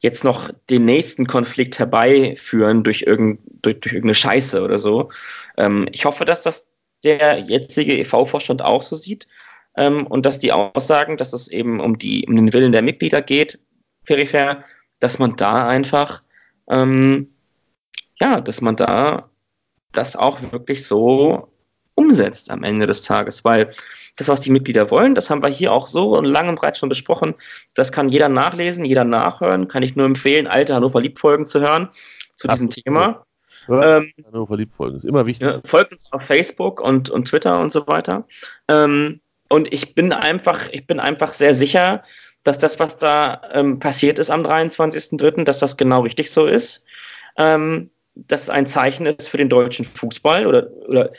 [0.00, 5.10] jetzt noch den nächsten Konflikt herbeiführen durch, irgend, durch, durch irgendeine Scheiße oder so.
[5.56, 6.68] Ähm, ich hoffe, dass das
[7.04, 9.26] der jetzige EV-Vorstand auch so sieht
[9.76, 13.22] ähm, und dass die Aussagen, dass es eben um, die, um den Willen der Mitglieder
[13.22, 13.58] geht,
[14.04, 14.64] peripher,
[15.00, 16.22] dass man da einfach,
[16.70, 17.34] ähm,
[18.20, 19.30] ja, dass man da
[19.92, 21.52] das auch wirklich so
[21.98, 23.70] umsetzt am Ende des Tages, weil
[24.16, 26.88] das, was die Mitglieder wollen, das haben wir hier auch so lang und breit schon
[26.88, 27.34] besprochen.
[27.74, 29.66] Das kann jeder nachlesen, jeder nachhören.
[29.66, 31.88] Kann ich nur empfehlen, alte Hannover Liebfolgen zu hören
[32.36, 33.24] zu diesem Thema.
[33.68, 35.48] Ähm, Hannover Liebfolgen ist immer wichtig.
[35.48, 38.26] Ja, folgt uns auf Facebook und, und Twitter und so weiter.
[38.68, 42.02] Ähm, und ich bin einfach, ich bin einfach sehr sicher,
[42.44, 46.84] dass das, was da ähm, passiert ist am 23.03., dass das genau richtig so ist.
[47.36, 47.90] Ähm,
[48.26, 51.12] dass es ein Zeichen ist für den deutschen Fußball oder, oder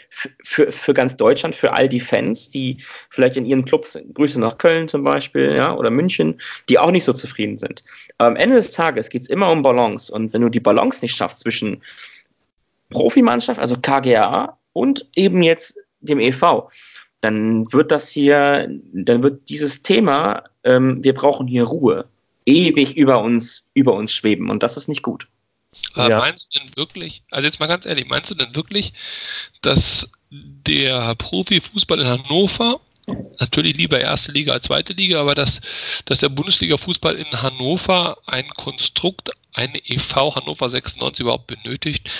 [0.43, 2.77] für, für ganz Deutschland, für all die Fans, die
[3.09, 7.05] vielleicht in ihren Clubs, Grüße nach Köln zum Beispiel, ja, oder München, die auch nicht
[7.05, 7.83] so zufrieden sind.
[8.17, 10.13] Aber am Ende des Tages geht es immer um Balance.
[10.13, 11.81] Und wenn du die Balance nicht schaffst zwischen
[12.89, 16.69] Profimannschaft, also KGA, und eben jetzt dem EV,
[17.21, 22.05] dann wird das hier, dann wird dieses Thema, ähm, wir brauchen hier Ruhe,
[22.45, 25.27] ewig über uns, über uns schweben und das ist nicht gut.
[25.93, 26.17] Aber ja.
[26.19, 28.93] meinst du denn wirklich, also jetzt mal ganz ehrlich, meinst du denn wirklich,
[29.61, 32.79] dass der Profifußball in Hannover,
[33.39, 35.61] natürlich lieber erste Liga als zweite Liga, aber dass,
[36.05, 42.11] dass der Bundesliga-Fußball in Hannover ein Konstrukt, eine EV Hannover 96 überhaupt benötigt?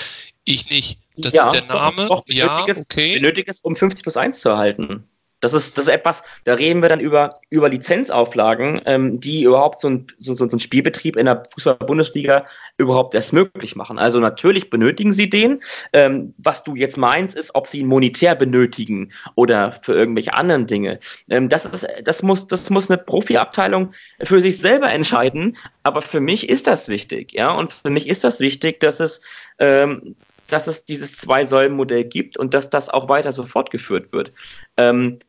[0.45, 0.97] Ich nicht.
[1.15, 2.07] Das ja, ist der Name.
[2.07, 3.15] Doch, doch, ja, okay.
[3.15, 5.07] benötigt es, um 50 plus 1 zu erhalten.
[5.41, 9.81] Das ist, das ist etwas, da reden wir dann über, über Lizenzauflagen, ähm, die überhaupt
[9.81, 12.45] so ein, so, so ein Spielbetrieb in der Fußball-Bundesliga
[12.77, 13.97] überhaupt erst möglich machen.
[13.99, 15.59] Also natürlich benötigen sie den.
[15.93, 20.67] Ähm, was du jetzt meinst, ist, ob sie ihn monetär benötigen oder für irgendwelche anderen
[20.67, 20.99] Dinge.
[21.29, 23.91] Ähm, das, ist, das, muss, das muss eine Profiabteilung
[24.23, 25.57] für sich selber entscheiden.
[25.83, 27.31] Aber für mich ist das wichtig.
[27.33, 27.51] Ja?
[27.51, 29.21] Und für mich ist das wichtig, dass es,
[29.59, 30.15] ähm,
[30.47, 34.31] dass es dieses Zwei-Säulen-Modell gibt und dass das auch weiter so fortgeführt wird.
[34.77, 35.19] Ähm,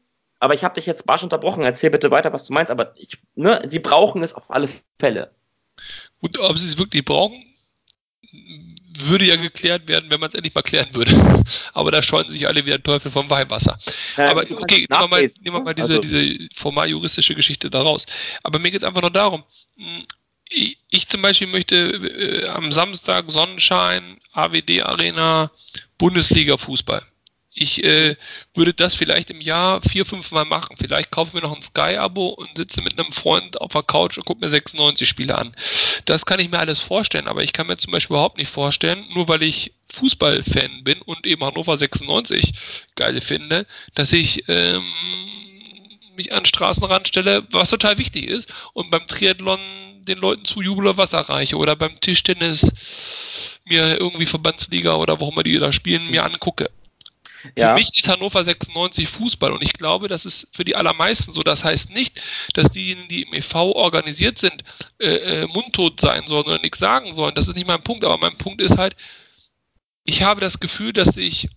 [0.41, 1.63] aber ich habe dich jetzt barsch unterbrochen.
[1.63, 2.71] Erzähl bitte weiter, was du meinst.
[2.73, 4.69] Aber ich, ne, sie brauchen es auf alle
[4.99, 5.31] Fälle.
[6.21, 7.45] Gut, ob sie es wirklich brauchen,
[8.99, 11.13] würde ja geklärt werden, wenn man es endlich mal klären würde.
[11.75, 13.79] Aber da scheuen sich alle wie der Teufel vom Weihwasser.
[14.17, 16.01] Ja, Aber okay, nehmen wir mal, nehmen wir mal diese, also.
[16.01, 18.07] diese formal juristische Geschichte da raus.
[18.43, 19.45] Aber mir geht es einfach nur darum,
[20.49, 25.51] ich, ich, zum Beispiel möchte äh, am Samstag Sonnenschein, AWD Arena,
[25.99, 27.03] Bundesliga Fußball
[27.53, 28.17] ich äh,
[28.55, 30.77] würde das vielleicht im Jahr vier, fünf Mal machen.
[30.79, 34.19] Vielleicht kaufe ich mir noch ein Sky-Abo und sitze mit einem Freund auf der Couch
[34.19, 35.55] und gucke mir 96 Spiele an.
[36.05, 39.05] Das kann ich mir alles vorstellen, aber ich kann mir zum Beispiel überhaupt nicht vorstellen,
[39.15, 42.53] nur weil ich Fußballfan bin und eben Hannover 96
[42.95, 44.85] geil finde, dass ich ähm,
[46.17, 49.59] mich an den Straßenrand stelle, was total wichtig ist, und beim Triathlon
[50.03, 52.73] den Leuten zu Jubel Wasser reiche oder beim Tischtennis
[53.65, 56.71] mir irgendwie Verbandsliga oder wo immer die da spielen, mir angucke.
[57.57, 61.43] Für mich ist Hannover 96 Fußball und ich glaube, das ist für die allermeisten so.
[61.43, 62.23] Das heißt nicht,
[62.55, 64.65] dass diejenigen, die im EV organisiert sind,
[64.99, 67.35] äh, äh, mundtot sein sollen oder nichts sagen sollen.
[67.35, 68.97] Das ist nicht mein Punkt, aber mein Punkt ist halt,
[70.05, 71.49] ich habe das Gefühl, dass ich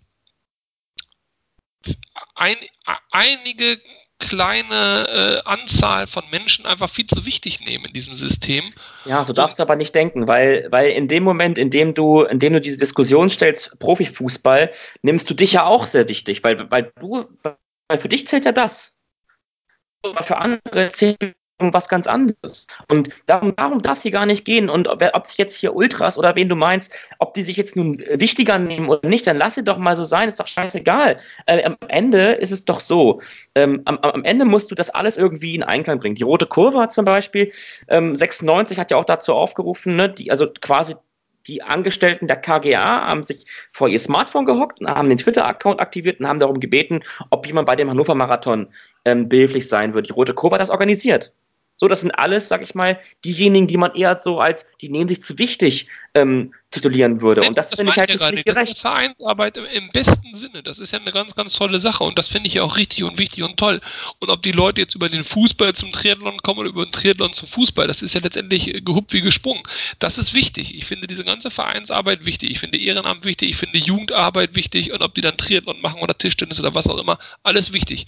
[2.35, 2.57] ein,
[3.11, 3.81] einige
[4.27, 8.63] kleine äh, Anzahl von Menschen einfach viel zu wichtig nehmen in diesem System.
[9.05, 12.23] Ja, so darfst du aber nicht denken, weil, weil in dem Moment, in dem du,
[12.23, 14.71] in dem du diese Diskussion stellst, Profifußball,
[15.01, 18.51] nimmst du dich ja auch sehr wichtig, weil, weil du, weil für dich zählt ja
[18.51, 18.95] das.
[20.03, 22.67] Aber für andere zählt um was ganz anderes.
[22.89, 24.69] Und darum, darum darf es hier gar nicht gehen.
[24.69, 27.75] Und ob, ob sich jetzt hier Ultras oder wen du meinst, ob die sich jetzt
[27.75, 31.19] nun wichtiger nehmen oder nicht, dann lass sie doch mal so sein, ist doch scheißegal.
[31.45, 33.21] Äh, am Ende ist es doch so.
[33.55, 36.15] Ähm, am, am, Ende musst du das alles irgendwie in Einklang bringen.
[36.15, 37.51] Die Rote Kurve hat zum Beispiel,
[37.87, 40.95] ähm, 96 hat ja auch dazu aufgerufen, ne, die, also quasi
[41.47, 46.21] die Angestellten der KGA haben sich vor ihr Smartphone gehockt und haben den Twitter-Account aktiviert
[46.21, 47.01] und haben darum gebeten,
[47.31, 48.67] ob jemand bei dem Hannover Marathon
[49.03, 50.07] ähm, behilflich sein wird.
[50.07, 51.33] Die Rote Kurve hat das organisiert.
[51.83, 55.09] So, das sind alles, sag ich mal, diejenigen, die man eher so als, die nehmen
[55.09, 57.41] sich zu wichtig ähm, titulieren würde.
[57.41, 58.69] Und das, das finde ich halt nicht, nicht gerecht.
[58.69, 60.63] Das ist Vereinsarbeit im, im, besten Sinne.
[60.63, 62.05] Das ist ja eine ganz, ganz tolle Sache.
[62.05, 63.81] Und das finde ich ja auch richtig und wichtig und toll.
[64.19, 67.33] Und ob die Leute jetzt über den Fußball zum Triathlon kommen oder über den Triathlon
[67.33, 69.63] zum Fußball, das ist ja letztendlich äh, gehuppt wie gesprungen.
[69.99, 70.75] Das ist wichtig.
[70.75, 72.51] Ich finde diese ganze Vereinsarbeit wichtig.
[72.51, 73.49] Ich finde Ehrenamt wichtig.
[73.49, 74.93] Ich finde Jugendarbeit wichtig.
[74.93, 78.05] Und ob die dann Triathlon machen oder Tischtennis oder was auch immer, alles wichtig.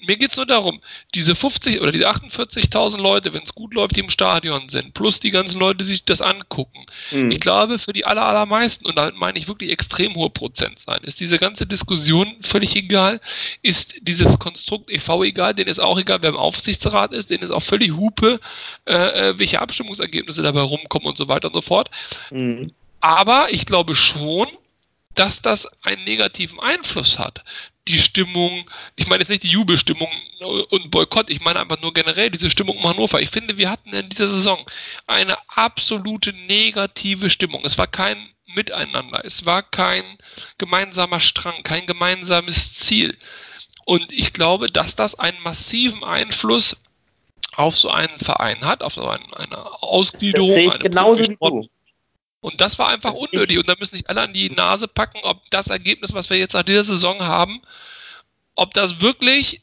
[0.00, 0.80] Mir geht es nur darum,
[1.14, 5.18] diese 50 oder diese 48.000 Leute, wenn es gut läuft, die im Stadion sind, plus
[5.18, 6.86] die ganzen Leute, die sich das angucken.
[7.10, 7.32] Mhm.
[7.32, 11.00] Ich glaube, für die aller, allermeisten, und damit meine ich wirklich extrem hohe Prozent sein,
[11.02, 13.20] ist diese ganze Diskussion völlig egal,
[13.62, 17.50] ist dieses Konstrukt EV egal, denen ist auch egal, wer im Aufsichtsrat ist, denen ist
[17.50, 18.38] auch völlig Hupe,
[18.86, 21.90] äh, äh, welche Abstimmungsergebnisse dabei rumkommen und so weiter und so fort.
[22.30, 22.72] Mhm.
[23.00, 24.46] Aber ich glaube schon,
[25.16, 27.42] dass das einen negativen Einfluss hat
[27.88, 30.08] die Stimmung, ich meine jetzt nicht die Jubelstimmung
[30.70, 33.20] und Boykott, ich meine einfach nur generell diese Stimmung in Hannover.
[33.20, 34.64] Ich finde, wir hatten in dieser Saison
[35.06, 37.62] eine absolute negative Stimmung.
[37.64, 40.04] Es war kein Miteinander, es war kein
[40.56, 43.16] gemeinsamer Strang, kein gemeinsames Ziel.
[43.84, 46.76] Und ich glaube, dass das einen massiven Einfluss
[47.56, 50.48] auf so einen Verein hat, auf so eine, eine Ausgliederung.
[50.48, 51.68] Das sehe ich genauso wie du.
[52.48, 53.58] Und das war einfach das unnötig.
[53.58, 56.54] Und da müssen sich alle an die Nase packen, ob das Ergebnis, was wir jetzt
[56.54, 57.60] nach dieser Saison haben,
[58.54, 59.60] ob das wirklich,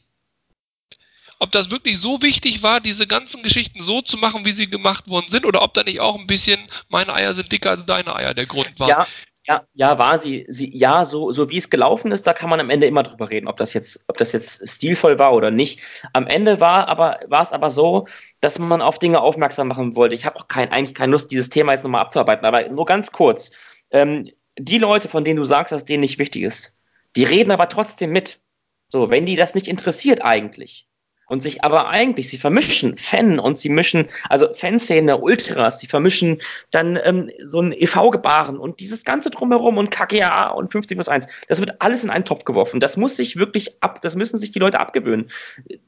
[1.40, 5.08] ob das wirklich so wichtig war, diese ganzen Geschichten so zu machen, wie sie gemacht
[5.08, 8.14] worden sind, oder ob da nicht auch ein bisschen meine Eier sind dicker als deine
[8.14, 8.88] Eier der Grund war.
[8.88, 9.06] Ja,
[9.48, 10.44] ja, ja, war sie.
[10.48, 13.30] sie ja, so, so wie es gelaufen ist, da kann man am Ende immer drüber
[13.30, 15.80] reden, ob das jetzt, ob das jetzt stilvoll war oder nicht.
[16.12, 18.06] Am Ende war aber, war es aber so,
[18.40, 20.16] dass man auf Dinge aufmerksam machen wollte.
[20.16, 23.12] Ich habe auch kein, eigentlich keine Lust, dieses Thema jetzt nochmal abzuarbeiten, aber nur ganz
[23.12, 23.52] kurz.
[23.90, 26.76] Ähm, die Leute, von denen du sagst, dass denen nicht wichtig ist,
[27.14, 28.40] die reden aber trotzdem mit.
[28.88, 30.88] So, wenn die das nicht interessiert eigentlich,
[31.26, 36.40] und sich aber eigentlich, sie vermischen Fan und sie mischen, also Fanszene, Ultras, sie vermischen
[36.70, 41.26] dann ähm, so ein EV-Gebaren und dieses ganze Drumherum und KGA und 50 plus 1,
[41.48, 42.80] das wird alles in einen Topf geworfen.
[42.80, 45.30] Das muss sich wirklich ab, das müssen sich die Leute abgewöhnen.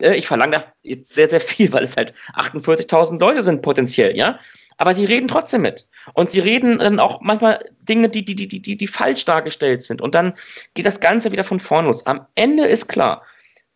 [0.03, 4.16] Äh, ich verlange da jetzt sehr, sehr viel, weil es halt 48.000 Leute sind potenziell,
[4.16, 4.39] ja.
[4.80, 5.89] Aber sie reden trotzdem mit.
[6.14, 10.01] Und sie reden dann auch manchmal Dinge, die, die, die, die, die falsch dargestellt sind.
[10.01, 10.34] Und dann
[10.74, 12.07] geht das Ganze wieder von vorn los.
[12.07, 13.22] Am Ende ist klar,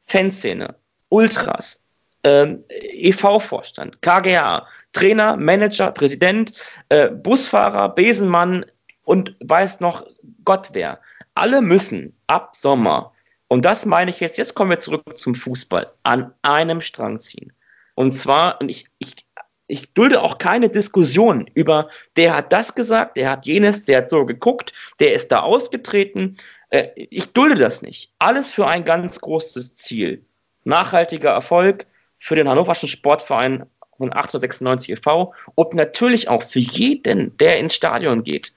[0.04, 0.76] Fanszene,
[1.12, 1.80] Ultras,
[2.24, 6.52] ähm, EV-Vorstand, KGA, Trainer, Manager, Präsident,
[6.88, 8.64] äh, Busfahrer, Besenmann
[9.04, 10.06] und weiß noch
[10.44, 11.00] Gott wer.
[11.34, 13.12] Alle müssen ab Sommer,
[13.52, 17.52] und das meine ich jetzt, jetzt kommen wir zurück zum Fußball, an einem Strang ziehen.
[17.94, 19.26] Und zwar, und ich, ich,
[19.66, 24.08] ich dulde auch keine Diskussion über, der hat das gesagt, der hat jenes, der hat
[24.08, 26.38] so geguckt, der ist da ausgetreten.
[26.70, 28.14] Äh, ich dulde das nicht.
[28.18, 30.24] Alles für ein ganz großes Ziel.
[30.64, 31.86] Nachhaltiger Erfolg
[32.18, 35.34] für den Hannoverschen Sportverein von 896 e.V.
[35.54, 38.52] und natürlich auch für jeden, der ins Stadion geht.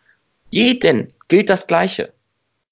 [0.51, 2.14] Jeden gilt das Gleiche.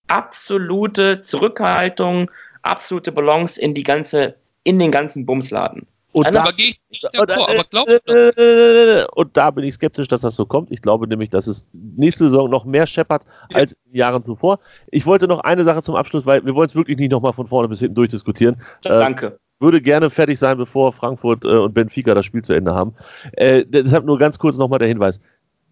[0.08, 2.30] Absolute Zurückhaltung,
[2.62, 5.88] absolute Balance in die ganze, in den ganzen Bumsladen.
[6.14, 10.08] Und da, aber gehe ich nicht d'accord, aber glaub äh, und da bin ich skeptisch,
[10.08, 10.72] dass das so kommt.
[10.72, 14.60] Ich glaube nämlich, dass es nächste Saison noch mehr scheppert als in Jahren zuvor.
[14.92, 17.48] Ich wollte noch eine Sache zum Abschluss, weil wir wollen es wirklich nicht nochmal von
[17.48, 18.62] vorne bis hinten durchdiskutieren.
[18.84, 19.26] Danke.
[19.26, 22.94] Äh, würde gerne fertig sein, bevor Frankfurt äh, und Benfica das Spiel zu Ende haben.
[23.32, 25.20] Äh, deshalb nur ganz kurz nochmal der Hinweis.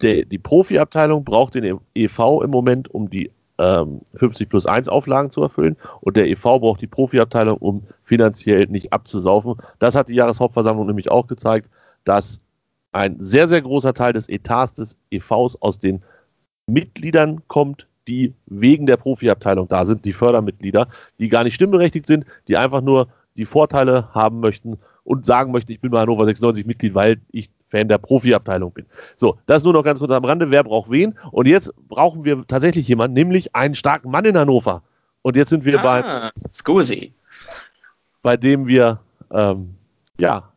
[0.02, 3.32] Der, die Profiabteilung braucht den EV im Moment, um die
[3.62, 8.66] ähm, 50 plus 1 Auflagen zu erfüllen und der EV braucht die Profiabteilung, um finanziell
[8.66, 9.56] nicht abzusaufen.
[9.78, 11.70] Das hat die Jahreshauptversammlung nämlich auch gezeigt,
[12.04, 12.42] dass
[12.92, 16.02] ein sehr, sehr großer Teil des Etats des EVs aus den
[16.66, 20.88] Mitgliedern kommt, die wegen der Profiabteilung da sind, die Fördermitglieder,
[21.20, 23.08] die gar nicht stimmberechtigt sind, die einfach nur
[23.38, 27.52] die Vorteile haben möchten und sagen möchten, ich bin bei Hannover 96 Mitglied, weil ich
[27.72, 28.86] Fan der Profiabteilung bin.
[29.16, 30.52] So, das nur noch ganz kurz am Rande.
[30.52, 31.18] Wer braucht wen?
[31.32, 34.84] Und jetzt brauchen wir tatsächlich jemanden, nämlich einen starken Mann in Hannover.
[35.22, 36.32] Und jetzt sind wir ah, bei.
[36.52, 37.14] Scusi.
[38.22, 39.00] Bei dem wir,
[39.32, 39.76] ähm,
[40.20, 40.52] ja,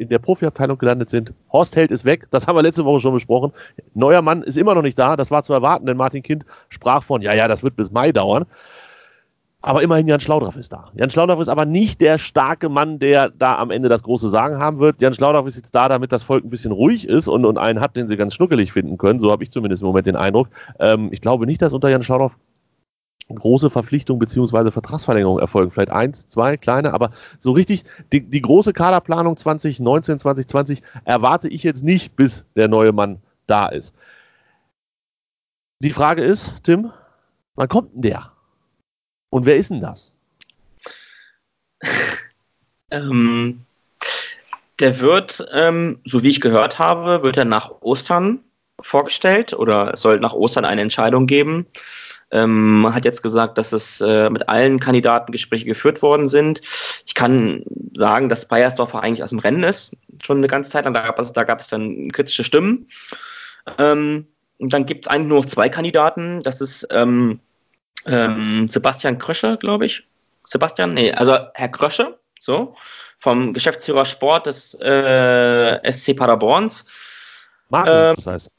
[0.00, 1.34] in der Profiabteilung gelandet sind.
[1.52, 3.52] Horst Held ist weg, das haben wir letzte Woche schon besprochen.
[3.92, 7.02] Neuer Mann ist immer noch nicht da, das war zu erwarten, denn Martin Kind sprach
[7.02, 8.46] von, ja, ja, das wird bis Mai dauern.
[9.62, 10.90] Aber immerhin Jan Schlaudraff ist da.
[10.94, 14.58] Jan Schlaudraff ist aber nicht der starke Mann, der da am Ende das große Sagen
[14.58, 15.02] haben wird.
[15.02, 17.80] Jan Schlaudraff ist jetzt da, damit das Volk ein bisschen ruhig ist und, und einen
[17.80, 19.20] hat, den sie ganz schnuckelig finden können.
[19.20, 20.48] So habe ich zumindest im Moment den Eindruck.
[20.78, 22.38] Ähm, ich glaube nicht, dass unter Jan Schlaudraff
[23.34, 24.70] große Verpflichtungen bzw.
[24.70, 25.70] Vertragsverlängerungen erfolgen.
[25.70, 31.62] Vielleicht eins, zwei kleine, aber so richtig die, die große Kaderplanung 2019, 2020 erwarte ich
[31.62, 33.94] jetzt nicht, bis der neue Mann da ist.
[35.80, 36.92] Die Frage ist, Tim,
[37.54, 38.32] wann kommt denn der?
[39.30, 40.12] Und wer ist denn das?
[42.90, 43.64] ähm,
[44.80, 48.40] der wird, ähm, so wie ich gehört habe, wird er nach Ostern
[48.80, 51.66] vorgestellt oder es soll nach Ostern eine Entscheidung geben.
[52.32, 56.60] Ähm, hat jetzt gesagt, dass es äh, mit allen Kandidaten Gespräche geführt worden sind.
[57.04, 57.64] Ich kann
[57.96, 60.94] sagen, dass Bayersdorfer eigentlich aus dem Rennen ist, schon eine ganze Zeit lang.
[60.94, 62.88] Da gab es, da gab es dann kritische Stimmen.
[63.78, 64.26] Ähm,
[64.58, 66.40] und dann gibt es eigentlich nur noch zwei Kandidaten.
[66.42, 67.40] Das ist ähm,
[68.06, 70.06] ähm, Sebastian Krösche, glaube ich.
[70.44, 72.74] Sebastian, nee, also Herr Krösche, so,
[73.18, 76.84] vom Geschäftsführer Sport des äh, SC Paderborns.
[77.68, 78.50] Markus, ähm, das heißt.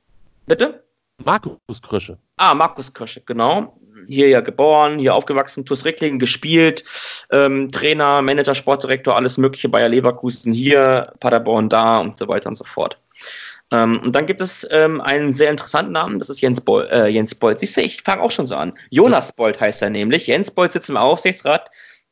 [0.46, 0.84] Bitte?
[1.24, 2.18] Markus Krösche.
[2.38, 3.78] Ah, Markus Krösche, genau.
[4.08, 6.84] Hier ja geboren, hier aufgewachsen, TuS Ricklingen gespielt,
[7.32, 12.56] ähm, Trainer, Manager, Sportdirektor, alles Mögliche, Bayer Leverkusen hier, Paderborn da und so weiter und
[12.56, 13.00] so fort.
[13.72, 17.08] Ähm, und dann gibt es ähm, einen sehr interessanten Namen, das ist Jens, Bol äh,
[17.08, 17.60] Jens Bolt.
[17.60, 18.74] Siehst du, ich fange auch schon so an.
[18.90, 20.28] Jonas Bolt heißt er nämlich.
[20.28, 21.70] Jens Bolt sitzt im Aufsichtsrat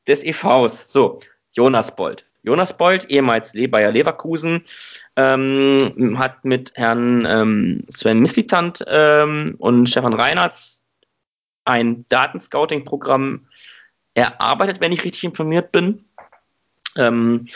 [0.07, 0.91] des EVs.
[0.91, 1.20] So,
[1.51, 2.26] Jonas Bolt.
[2.43, 4.64] Jonas Bolt, ehemals Bayer Leverkusen,
[5.18, 10.55] ähm, hat mit Herrn ähm, Sven Mislitant ähm, und Stefan Reinhardt
[11.66, 13.45] ein Datenscouting-Programm
[14.14, 16.05] erarbeitet, wenn ich richtig informiert bin.
[16.97, 17.47] Ähm,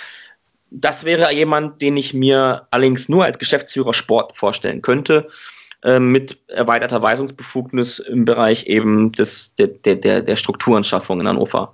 [0.73, 5.27] das wäre jemand, den ich mir allerdings nur als Geschäftsführer Sport vorstellen könnte,
[5.83, 11.73] äh, mit erweiterter Weisungsbefugnis im Bereich eben des, der, der, der Strukturenschaffung in Hannover.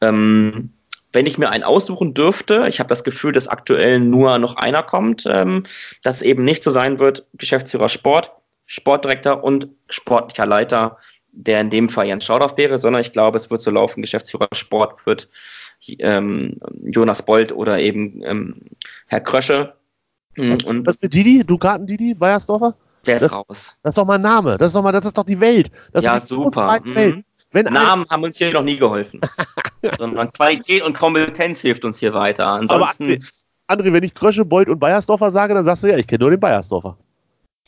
[0.00, 0.72] Ähm,
[1.12, 4.82] wenn ich mir einen aussuchen dürfte, ich habe das Gefühl, dass aktuell nur noch einer
[4.82, 5.64] kommt, ähm,
[6.02, 8.32] dass eben nicht so sein wird, Geschäftsführer Sport,
[8.66, 10.98] Sportdirektor und sportlicher Leiter,
[11.32, 14.48] der in dem Fall Jens Schaudaff wäre, sondern ich glaube, es wird so laufen, Geschäftsführer
[14.52, 15.28] Sport wird
[15.98, 18.56] ähm, Jonas Bolt oder eben ähm,
[19.06, 19.74] Herr Krösche.
[20.36, 21.44] Und, und Was mit Didi?
[21.44, 22.74] Dukaten Didi, Bayersdorfer?
[23.06, 23.76] Der ist das, raus.
[23.82, 24.58] Das ist doch mal ein Name.
[24.58, 25.70] Das ist doch mal, das ist doch die Welt.
[25.92, 26.80] Das ja, super.
[26.84, 27.24] Mhm.
[27.50, 29.20] Wenn Namen haben uns hier noch nie geholfen.
[29.98, 32.46] Sondern Qualität und Kompetenz hilft uns hier weiter.
[32.46, 33.24] Ansonsten.
[33.66, 36.20] Aber André, wenn ich Krösche, Bolt und Bayersdorfer sage, dann sagst du ja, ich kenne
[36.20, 36.98] nur den Bayersdorfer.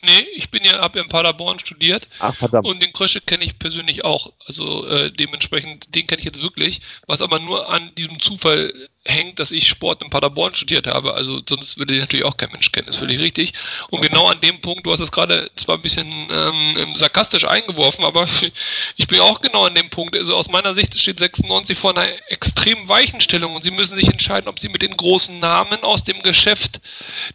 [0.03, 2.07] Nee, ich bin ja, habe ja in Paderborn studiert.
[2.19, 2.67] Ach, verdammt.
[2.67, 4.33] Und den Krösche kenne ich persönlich auch.
[4.47, 6.81] Also äh, dementsprechend, den kenne ich jetzt wirklich.
[7.05, 8.73] Was aber nur an diesem Zufall
[9.05, 11.15] hängt, dass ich Sport in Paderborn studiert habe.
[11.15, 13.53] Also sonst würde ich natürlich auch kein Mensch kennen, das ist völlig richtig.
[13.89, 18.05] Und genau an dem Punkt, du hast es gerade zwar ein bisschen ähm, sarkastisch eingeworfen,
[18.05, 18.27] aber
[18.97, 20.15] ich bin auch genau an dem Punkt.
[20.15, 24.07] Also aus meiner Sicht steht 96 vor einer extrem weichen Stellung und sie müssen sich
[24.07, 26.79] entscheiden, ob sie mit den großen Namen aus dem Geschäft,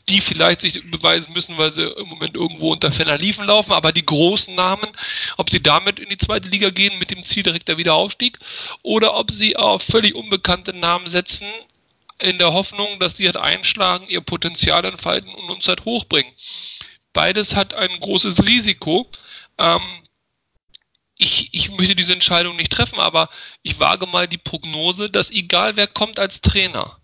[0.09, 3.91] die vielleicht sich beweisen müssen, weil sie im Moment irgendwo unter Fenner liefen laufen, aber
[3.91, 4.87] die großen Namen,
[5.37, 8.39] ob sie damit in die zweite Liga gehen mit dem Ziel direkter Wiederaufstieg
[8.83, 11.47] oder ob sie auf völlig unbekannte Namen setzen,
[12.19, 16.33] in der Hoffnung, dass die halt einschlagen, ihr Potenzial entfalten und uns halt hochbringen.
[17.13, 19.11] Beides hat ein großes Risiko.
[19.59, 19.83] Ähm,
[21.19, 23.31] ich, ich möchte diese Entscheidung nicht treffen, aber
[23.63, 27.01] ich wage mal die Prognose, dass egal wer kommt als Trainer,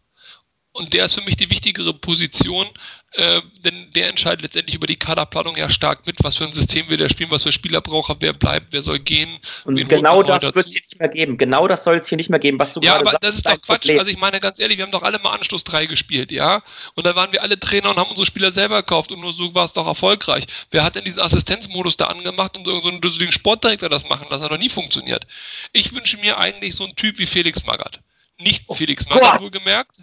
[0.72, 2.66] und der ist für mich die wichtigere Position,
[3.12, 6.88] äh, denn der entscheidet letztendlich über die Kaderplanung ja stark mit, was für ein System
[6.88, 9.28] will der spielen, was für Spieler braucht er, wer bleibt, wer soll gehen.
[9.64, 11.36] Und genau das wird es hier nicht mehr geben.
[11.36, 13.12] Genau das soll es hier nicht mehr geben, was du ja, gerade sagst.
[13.12, 13.80] Ja, aber das ist doch Quatsch.
[13.82, 13.98] Problem.
[13.98, 16.62] Also ich meine ganz ehrlich, wir haben doch alle mal Anschluss 3 gespielt, ja?
[16.94, 19.54] Und dann waren wir alle Trainer und haben unsere Spieler selber gekauft und nur so
[19.54, 20.46] war es doch erfolgreich.
[20.70, 24.44] Wer hat denn diesen Assistenzmodus da angemacht und so einen düsseligen Sportdirektor das machen lassen?
[24.44, 25.26] Hat noch nie funktioniert.
[25.74, 28.00] Ich wünsche mir eigentlich so einen Typ wie Felix Magath.
[28.38, 28.74] Nicht oh.
[28.74, 29.98] Felix Magath wohlgemerkt,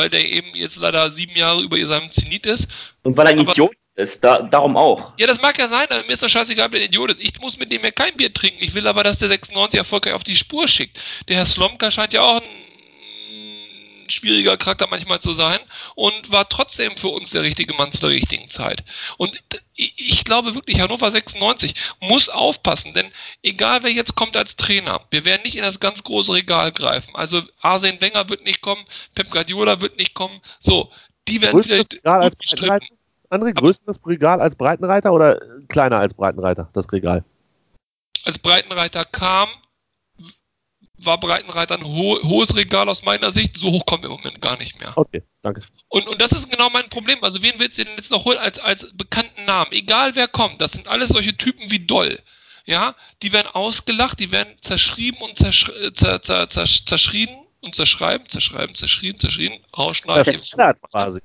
[0.00, 2.68] weil der eben jetzt leider sieben Jahre über seinem Zenit ist.
[3.02, 5.12] Und weil er ein Idiot ist, da, darum auch.
[5.18, 7.20] Ja, das mag ja sein, mir ist das scheißegal, ob der Idiot ist.
[7.20, 8.64] Ich muss mit dem ja kein Bier trinken.
[8.64, 10.98] Ich will aber, dass der 96 erfolgreich auf die Spur schickt.
[11.28, 12.48] Der Herr Slomka scheint ja auch ein
[14.10, 15.58] schwieriger Charakter manchmal zu sein
[15.94, 18.84] und war trotzdem für uns der richtige Mann zu der richtigen Zeit.
[19.16, 19.42] Und
[19.76, 23.10] ich glaube wirklich, Hannover 96 muss aufpassen, denn
[23.42, 27.14] egal wer jetzt kommt als Trainer, wir werden nicht in das ganz große Regal greifen.
[27.14, 28.84] Also Arsene Wenger wird nicht kommen,
[29.14, 30.40] Pep Guardiola wird nicht kommen.
[30.58, 30.90] So,
[31.28, 32.86] die werden größtes vielleicht Regal als Breitenreiter?
[33.30, 37.24] André, größtes Regal als Breitenreiter oder kleiner als Breitenreiter, das Regal?
[38.24, 39.48] Als Breitenreiter kam,
[41.04, 43.56] war Breitenreiter ein ho hohes Regal aus meiner Sicht.
[43.56, 44.92] So hoch kommen wir im Moment gar nicht mehr.
[44.96, 45.62] Okay, danke.
[45.88, 47.18] Und, und das ist genau mein Problem.
[47.22, 49.72] Also, wen willst du denn jetzt noch holen als, als bekannten Namen?
[49.72, 52.18] Egal wer kommt, das sind alles solche Typen wie Doll.
[52.66, 57.30] Ja, die werden ausgelacht, die werden zerschrieben und zersch zer zer zer zerschrien
[57.62, 60.24] und zerschreiben, zerschreiben, zerschrien, zerschrien, rausschneiden.
[60.24, 60.56] Das ist
[60.90, 61.20] quasi.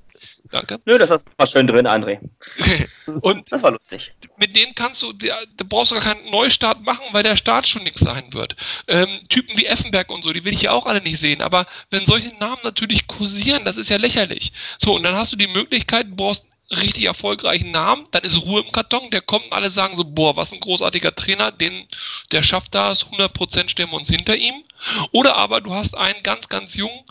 [0.52, 0.80] Danke.
[0.86, 2.20] Nö, das war schön drin, André.
[3.22, 4.14] und das war lustig.
[4.38, 5.36] Mit denen kannst du, da
[5.68, 8.56] brauchst du gar keinen Neustart machen, weil der Start schon nichts sein wird.
[8.88, 11.42] Ähm, Typen wie Effenberg und so, die will ich ja auch alle nicht sehen.
[11.42, 14.52] Aber wenn solche Namen natürlich kursieren, das ist ja lächerlich.
[14.78, 18.62] So, und dann hast du die Möglichkeit, du brauchst richtig erfolgreichen Namen, dann ist Ruhe
[18.62, 21.88] im Karton, der kommt und alle sagen so, boah, was ein großartiger Trainer, den,
[22.32, 24.64] der schafft das, 100% stellen wir uns hinter ihm.
[25.12, 27.04] Oder aber du hast einen ganz, ganz jungen,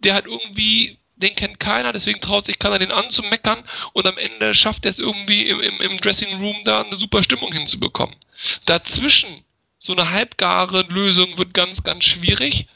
[0.00, 3.62] der hat irgendwie den kennt keiner, deswegen traut sich keiner den anzumeckern
[3.92, 7.22] und am Ende schafft er es irgendwie im, im, im Dressing Room da eine super
[7.22, 8.16] Stimmung hinzubekommen.
[8.66, 9.44] Dazwischen
[9.78, 12.66] so eine halbgare Lösung wird ganz, ganz schwierig.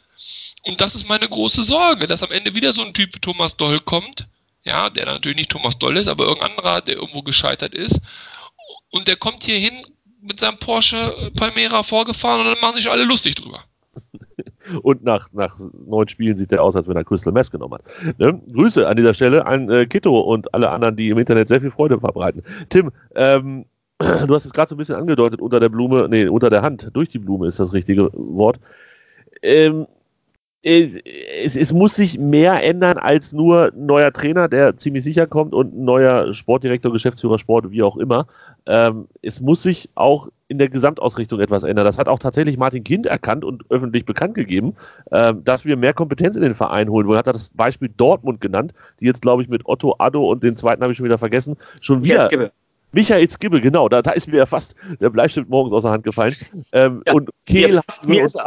[0.62, 3.80] Und das ist meine große Sorge, dass am Ende wieder so ein Typ Thomas Doll
[3.80, 4.26] kommt,
[4.64, 8.00] ja, der natürlich nicht Thomas Doll ist, aber irgendein anderer, der irgendwo gescheitert ist.
[8.88, 9.86] Und der kommt hier hin
[10.22, 13.62] mit seinem Porsche Palmera vorgefahren und dann machen sich alle lustig drüber.
[14.82, 18.18] Und nach, nach neun Spielen sieht er aus, als wenn er Crystal Mess genommen hat.
[18.18, 18.40] Ne?
[18.52, 21.70] Grüße an dieser Stelle an äh, Kito und alle anderen, die im Internet sehr viel
[21.70, 22.42] Freude verbreiten.
[22.68, 23.66] Tim, ähm,
[23.98, 26.90] du hast es gerade so ein bisschen angedeutet, unter der Blume, nee, unter der Hand,
[26.94, 28.58] durch die Blume ist das richtige Wort.
[29.42, 29.86] Ähm,
[30.64, 35.52] es, es, muss sich mehr ändern als nur ein neuer Trainer, der ziemlich sicher kommt
[35.52, 38.26] und ein neuer Sportdirektor, Geschäftsführer Sport, wie auch immer.
[38.64, 41.84] Ähm, es muss sich auch in der Gesamtausrichtung etwas ändern.
[41.84, 44.74] Das hat auch tatsächlich Martin Kind erkannt und öffentlich bekannt gegeben,
[45.12, 47.16] ähm, dass wir mehr Kompetenz in den Verein holen wollen.
[47.16, 50.56] Er hat das Beispiel Dortmund genannt, die jetzt, glaube ich, mit Otto Addo und den
[50.56, 52.28] zweiten habe ich schon wieder vergessen, schon wieder.
[52.94, 56.04] Michael Skibbe, genau, da, da ist mir ja fast der Bleistift morgens aus der Hand
[56.04, 56.36] gefallen.
[56.72, 58.40] Ähm, ja, und Kehl hat so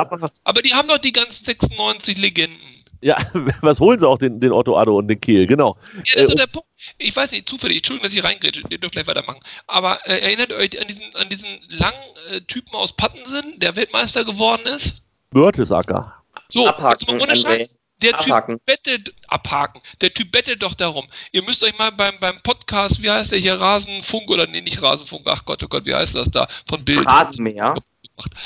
[0.43, 2.57] Aber die haben doch die ganzen 96 Legenden.
[3.01, 3.17] Ja,
[3.61, 5.77] was holen sie auch den, den Otto Addo und den Kehl, genau.
[6.05, 6.67] Ja, das ist äh, der Punkt.
[6.97, 9.39] Ich weiß nicht, zufällig, Entschuldigung, dass ich reingrätsche, ihr dürft gleich weitermachen.
[9.67, 11.97] Aber äh, erinnert euch an diesen, an diesen langen
[12.31, 15.01] äh, Typen aus Pattensen, der Weltmeister geworden ist?
[15.31, 16.13] Mörtesacker.
[16.49, 17.77] So, Abhaken, jetzt mal ohne Scheiß.
[18.01, 18.57] Der abhaken.
[18.57, 19.81] Typ bettet, abhaken.
[20.01, 21.07] Der Typ bettet doch darum.
[21.31, 24.81] Ihr müsst euch mal beim, beim Podcast, wie heißt der hier, Rasenfunk oder nee, nicht
[24.81, 26.47] Rasenfunk, ach Gott, oh Gott, wie heißt das da?
[26.67, 27.07] Von Bild.
[27.07, 27.75] Rasenmäher.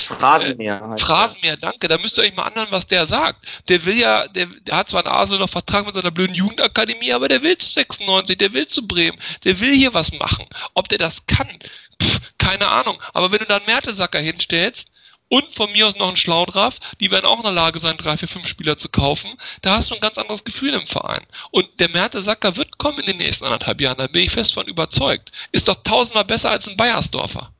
[0.08, 0.94] Phrasenmäher.
[0.94, 1.88] Äh, Phrasenmäher, danke.
[1.88, 3.46] Da müsst ihr euch mal anhören, was der sagt.
[3.68, 7.12] Der will ja, der, der hat zwar einen Arsenal noch Vertrag mit seiner blöden Jugendakademie,
[7.12, 10.46] aber der will zu 96, der will zu Bremen, der will hier was machen.
[10.74, 11.48] Ob der das kann,
[12.02, 13.00] Pff, keine Ahnung.
[13.14, 14.91] Aber wenn du dann Mertesacker hinstellst,
[15.32, 18.18] und von mir aus noch ein Schlaudraff, die werden auch in der Lage sein, drei,
[18.18, 19.32] vier, fünf Spieler zu kaufen.
[19.62, 21.24] Da hast du ein ganz anderes Gefühl im Verein.
[21.50, 24.66] Und der Mertesacker wird kommen in den nächsten anderthalb Jahren, da bin ich fest von
[24.66, 25.32] überzeugt.
[25.50, 27.50] Ist doch tausendmal besser als ein Bayersdorfer.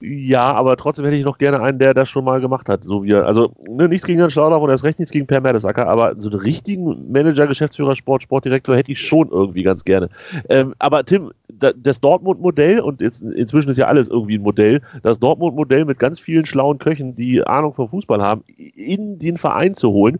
[0.00, 2.84] Ja, aber trotzdem hätte ich noch gerne einen, der das schon mal gemacht hat.
[2.84, 5.40] So wie er, also ne, nichts gegen Jan Schlauder und erst recht nichts gegen Per
[5.40, 10.10] Mertesacker, aber so einen richtigen Manager, Geschäftsführer, Sport, Sportdirektor hätte ich schon irgendwie ganz gerne.
[10.48, 14.82] Ähm, aber Tim, da, das Dortmund-Modell, und jetzt, inzwischen ist ja alles irgendwie ein Modell,
[15.02, 19.74] das Dortmund-Modell mit ganz vielen schlauen Köchen, die Ahnung vom Fußball haben, in den Verein
[19.74, 20.18] zu holen,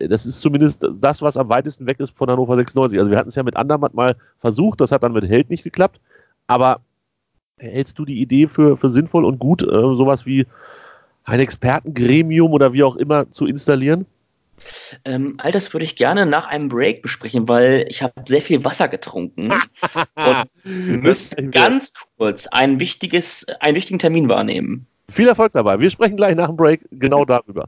[0.00, 2.98] das ist zumindest das, was am weitesten weg ist von Hannover 96.
[2.98, 5.64] Also wir hatten es ja mit Andermatt mal versucht, das hat dann mit Held nicht
[5.64, 6.00] geklappt,
[6.46, 6.80] aber
[7.58, 10.46] hältst du die Idee für, für sinnvoll und gut, äh, sowas wie
[11.24, 14.06] ein Expertengremium oder wie auch immer zu installieren?
[15.04, 18.64] Ähm, all das würde ich gerne nach einem Break besprechen, weil ich habe sehr viel
[18.64, 19.52] Wasser getrunken
[20.14, 24.86] und müsste ganz kurz ein wichtiges, einen wichtigen Termin wahrnehmen.
[25.10, 25.80] Viel Erfolg dabei.
[25.80, 27.66] Wir sprechen gleich nach dem Break genau darüber.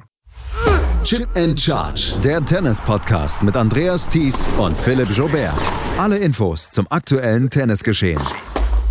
[1.02, 5.54] Chip and Charge, der Tennis-Podcast mit Andreas Thies und Philipp Jobert.
[5.98, 8.20] Alle Infos zum aktuellen Tennisgeschehen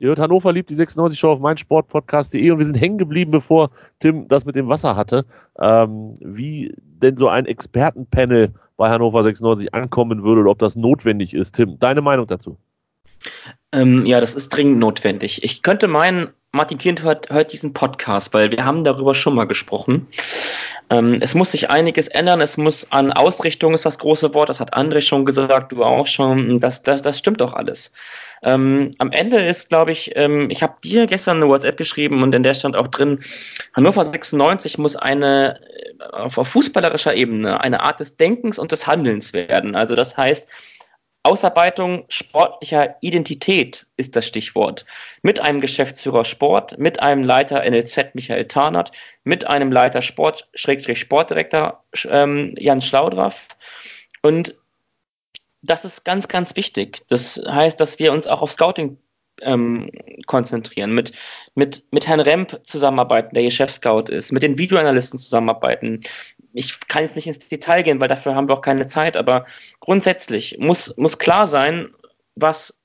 [0.00, 3.70] Ihr hört Hannover liebt die 96 Show auf meinsportpodcast.de und wir sind hängen geblieben, bevor
[4.00, 5.26] Tim das mit dem Wasser hatte,
[5.60, 11.34] ähm, wie denn so ein Expertenpanel bei Hannover 96 ankommen würde oder ob das notwendig
[11.34, 11.54] ist.
[11.54, 12.56] Tim, deine Meinung dazu?
[13.72, 15.44] Ähm, ja, das ist dringend notwendig.
[15.44, 19.44] Ich könnte meinen, Martin Kind hört, hört diesen Podcast, weil wir haben darüber schon mal
[19.44, 20.06] gesprochen.
[20.90, 22.40] Ähm, es muss sich einiges ändern.
[22.40, 24.48] Es muss an Ausrichtung ist das große Wort.
[24.48, 26.58] Das hat André schon gesagt, du auch schon.
[26.58, 27.92] Das, das, das stimmt doch alles.
[28.42, 32.34] Ähm, am Ende ist, glaube ich, ähm, ich habe dir gestern eine WhatsApp geschrieben und
[32.34, 33.20] in der stand auch drin,
[33.74, 39.32] Hannover 96 muss eine äh, auf fußballerischer Ebene eine Art des Denkens und des Handelns
[39.32, 39.76] werden.
[39.76, 40.48] Also das heißt,
[41.22, 44.86] Ausarbeitung sportlicher Identität ist das Stichwort.
[45.22, 48.92] Mit einem Geschäftsführer Sport, mit einem Leiter NLZ Michael Tarnert,
[49.24, 53.48] mit einem Leiter Sport, Schrägstrich Sportdirektor ähm, Jan Schlaudraff
[54.22, 54.54] und
[55.62, 57.02] das ist ganz, ganz wichtig.
[57.08, 58.96] Das heißt, dass wir uns auch auf Scouting
[59.42, 59.90] ähm,
[60.26, 61.12] konzentrieren, mit,
[61.54, 66.00] mit, mit Herrn Remp zusammenarbeiten, der hier Chef-Scout ist, mit den Videoanalysten zusammenarbeiten.
[66.52, 69.44] Ich kann jetzt nicht ins Detail gehen, weil dafür haben wir auch keine Zeit, aber
[69.80, 71.90] grundsätzlich muss, muss klar sein,
[72.34, 72.76] was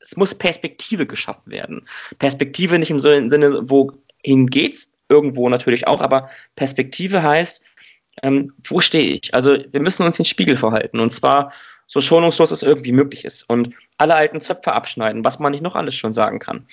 [0.00, 1.86] es muss Perspektive geschaffen werden.
[2.18, 7.62] Perspektive nicht im Sinne, wohin geht's, irgendwo natürlich auch, aber Perspektive heißt,
[8.22, 9.34] ähm, wo stehe ich?
[9.34, 11.52] Also wir müssen uns den Spiegel verhalten und zwar
[11.86, 15.74] so schonungslos es irgendwie möglich ist und alle alten Zöpfe abschneiden, was man nicht noch
[15.74, 16.66] alles schon sagen kann.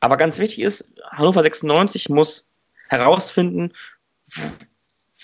[0.00, 2.48] Aber ganz wichtig ist, Hannover 96 muss
[2.88, 3.72] herausfinden,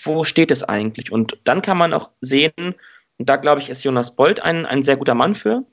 [0.03, 1.11] wo steht es eigentlich?
[1.11, 2.75] Und dann kann man auch sehen,
[3.17, 5.63] und da glaube ich, ist Jonas Bold ein, ein sehr guter Mann für,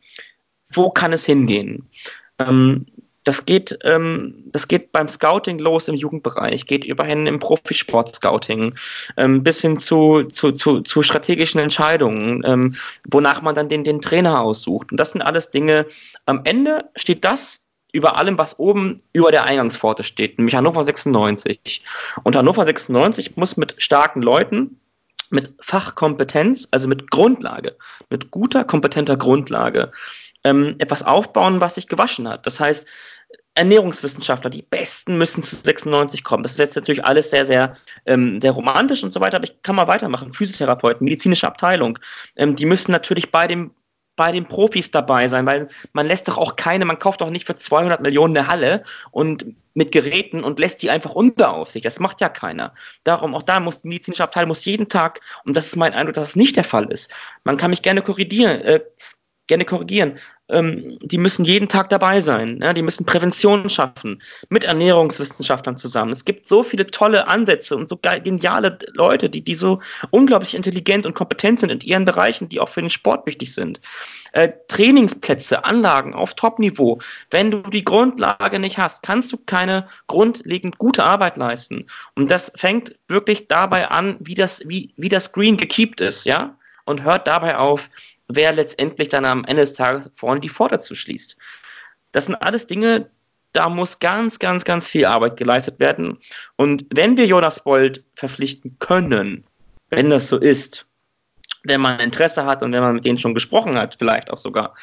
[0.69, 1.89] wo kann es hingehen?
[2.39, 2.87] Ähm,
[3.27, 8.75] das geht, ähm, das geht beim Scouting los im Jugendbereich, geht überhin im Profisport-Scouting,
[9.17, 12.77] ähm, bis hin zu, zu, zu, zu strategischen Entscheidungen, ähm,
[13.11, 14.93] wonach man dann den, den Trainer aussucht.
[14.93, 15.87] Und das sind alles Dinge,
[16.27, 17.66] am Ende steht das
[17.97, 21.83] über allem, was oben über der Eingangspforte steht, nämlich Hannover 96.
[22.23, 24.81] Und Hannover 96 muss mit starken Leuten,
[25.31, 27.77] mit Fachkompetenz, also mit Grundlage,
[28.11, 29.91] mit guter, kompetenter Grundlage,
[30.45, 32.47] ähm, etwas aufbauen, was sich gewaschen hat.
[32.47, 32.87] Das heißt,
[33.57, 36.43] Ernährungswissenschaftler, die Besten müssen zu 96 kommen.
[36.43, 37.75] Das ist jetzt natürlich alles sehr, sehr,
[38.05, 40.33] ähm, sehr romantisch und so weiter, aber ich kann mal weitermachen.
[40.33, 41.99] Physiotherapeuten, medizinische Abteilung,
[42.37, 43.71] ähm, die müssen natürlich bei dem
[44.17, 47.47] bei den Profis dabei sein, weil man lässt doch auch keine, man kauft doch nicht
[47.47, 49.45] für 200 Millionen eine Halle und
[49.75, 51.83] mit Geräten und lässt die einfach unter auf sich.
[51.83, 52.73] Das macht ja keiner.
[53.05, 56.15] Darum, auch da muss die medizinische Abteilung muss jeden Tag, und das ist mein Eindruck,
[56.15, 57.13] dass es nicht der Fall ist.
[57.45, 58.81] Man kann mich gerne korrigieren, äh,
[59.47, 60.19] gerne korrigieren.
[60.49, 62.61] Ähm, die müssen jeden Tag dabei sein.
[62.63, 62.73] Ja?
[62.73, 66.13] Die müssen Prävention schaffen mit Ernährungswissenschaftlern zusammen.
[66.13, 69.81] Es gibt so viele tolle Ansätze und so geniale Leute, die, die so
[70.11, 73.81] unglaublich intelligent und kompetent sind in ihren Bereichen, die auch für den Sport wichtig sind.
[74.33, 77.01] Äh, Trainingsplätze, Anlagen auf Top-Niveau.
[77.31, 81.87] Wenn du die Grundlage nicht hast, kannst du keine grundlegend gute Arbeit leisten.
[82.15, 86.57] Und das fängt wirklich dabei an, wie das, wie, wie das Green gekiept ist, ja?
[86.85, 87.91] Und hört dabei auf,
[88.29, 91.37] wer letztendlich dann am Ende des Tages vorne die Pforte zuschließt.
[92.13, 93.11] Das sind alles Dinge,
[93.53, 96.19] da muss ganz, ganz, ganz viel Arbeit geleistet werden.
[96.57, 99.45] Und wenn wir Jonas Bold verpflichten können,
[99.91, 100.87] wenn das so ist,
[101.65, 104.75] wenn man Interesse hat und wenn man mit denen schon gesprochen hat, vielleicht auch sogar,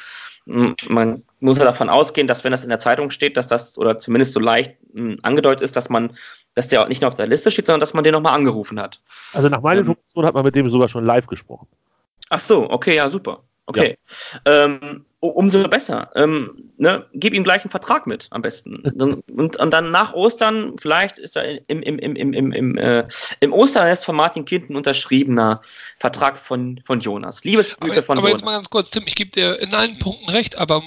[0.46, 3.96] man muss ja davon ausgehen, dass wenn das in der Zeitung steht, dass das oder
[3.98, 6.12] zumindest so leicht hm, angedeutet ist, dass man,
[6.54, 8.78] dass der auch nicht nur auf der Liste steht, sondern dass man den nochmal angerufen
[8.80, 9.00] hat.
[9.32, 11.66] Also nach meiner ähm, Information hat man mit dem sogar schon live gesprochen.
[12.30, 13.44] Ach so, okay, ja, super.
[13.66, 13.96] Okay.
[14.46, 14.64] Ja.
[14.64, 16.10] Ähm, umso besser.
[16.14, 17.06] Ähm, ne?
[17.14, 18.76] Gib ihm gleich einen Vertrag mit, am besten.
[19.30, 23.06] und, und dann nach Ostern, vielleicht ist er im, im, im, im, im, im, äh,
[23.40, 25.62] im Osternest von Martin Kind ein unterschriebener
[25.98, 27.42] Vertrag von, von Jonas.
[27.44, 28.42] Liebesbriefe von aber Jonas.
[28.42, 30.82] Aber jetzt mal ganz kurz, Tim, ich gebe dir in allen Punkten recht, aber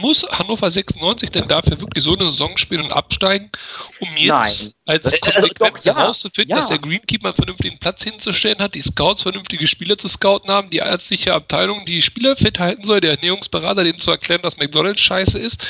[0.00, 3.50] muss Hannover 96 denn dafür wirklich so eine Saison spielen und absteigen,
[4.00, 4.72] um jetzt Nein.
[4.86, 6.56] als also, Konsequenz also, herauszufinden, ja.
[6.56, 10.70] dass der Greenkeeper einen vernünftigen Platz hinzustellen hat, die Scouts vernünftige Spieler zu scouten haben,
[10.70, 15.00] die ärztliche Abteilung die Spieler fit halten soll, der Ernährungsberater denen zu erklären, dass McDonalds
[15.00, 15.66] scheiße ist.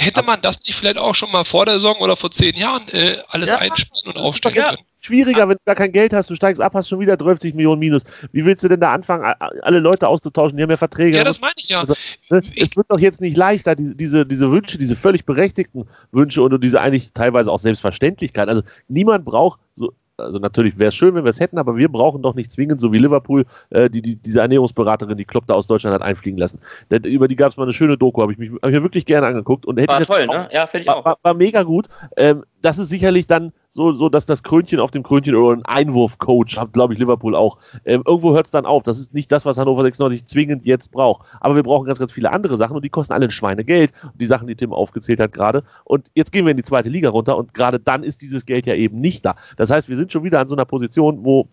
[0.00, 2.88] Hätte man das nicht vielleicht auch schon mal vor der Saison oder vor zehn Jahren
[2.92, 4.78] äh, alles ja, einspielen und aufstellen können?
[5.00, 7.80] Schwieriger, wenn du gar kein Geld hast, du steigst ab, hast schon wieder 30 Millionen
[7.80, 8.02] Minus.
[8.32, 9.24] Wie willst du denn da anfangen,
[9.62, 10.56] alle Leute auszutauschen?
[10.56, 11.16] Die haben ja Verträge.
[11.16, 11.80] Ja, das meine ich ja.
[11.80, 11.94] Also,
[12.30, 12.42] ne?
[12.56, 16.80] Es wird doch jetzt nicht leichter, diese, diese Wünsche, diese völlig berechtigten Wünsche und diese
[16.80, 18.48] eigentlich teilweise auch Selbstverständlichkeit.
[18.48, 21.88] Also niemand braucht so also natürlich wäre es schön, wenn wir es hätten, aber wir
[21.88, 25.54] brauchen doch nicht zwingend, so wie Liverpool, äh, die, die, diese Ernährungsberaterin, die Klopp da
[25.54, 26.60] aus Deutschland hat einfliegen lassen.
[26.90, 28.82] Denn, über die gab es mal eine schöne Doku, habe ich, mich, hab ich mir
[28.82, 29.66] wirklich gerne angeguckt.
[29.66, 30.48] Und hätte war toll, auch, ne?
[30.52, 31.04] Ja, finde ich auch.
[31.04, 31.88] War, war mega gut.
[32.16, 35.64] Ähm, das ist sicherlich dann so, so dass das Krönchen auf dem Krönchen oder ein
[35.64, 37.58] Einwurfcoach hat, glaube ich, Liverpool auch.
[37.84, 38.82] Ähm, irgendwo hört es dann auf.
[38.82, 41.24] Das ist nicht das, was Hannover 96 zwingend jetzt braucht.
[41.40, 43.92] Aber wir brauchen ganz, ganz viele andere Sachen und die kosten alle ein Schweinegeld.
[44.14, 45.62] Die Sachen, die Tim aufgezählt hat gerade.
[45.84, 48.66] Und jetzt gehen wir in die zweite Liga runter und gerade dann ist dieses Geld
[48.66, 49.36] ja eben nicht da.
[49.56, 51.48] Das heißt, wir sind schon wieder an so einer Position, wo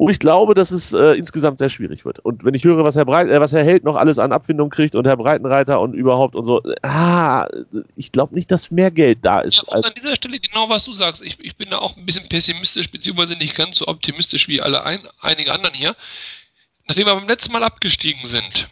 [0.00, 2.20] wo ich glaube, dass es äh, insgesamt sehr schwierig wird.
[2.20, 4.70] Und wenn ich höre, was Herr, Breit, äh, was Herr Held noch alles an Abfindung
[4.70, 7.46] kriegt und Herr Breitenreiter und überhaupt und so, ah,
[7.96, 9.62] ich glaube nicht, dass mehr Geld da ist.
[9.70, 11.22] Ja, an dieser Stelle genau, was du sagst.
[11.22, 14.86] Ich, ich bin da auch ein bisschen pessimistisch, beziehungsweise nicht ganz so optimistisch wie alle
[14.86, 15.94] ein, einige anderen hier.
[16.88, 18.68] Nachdem wir beim letzten Mal abgestiegen sind,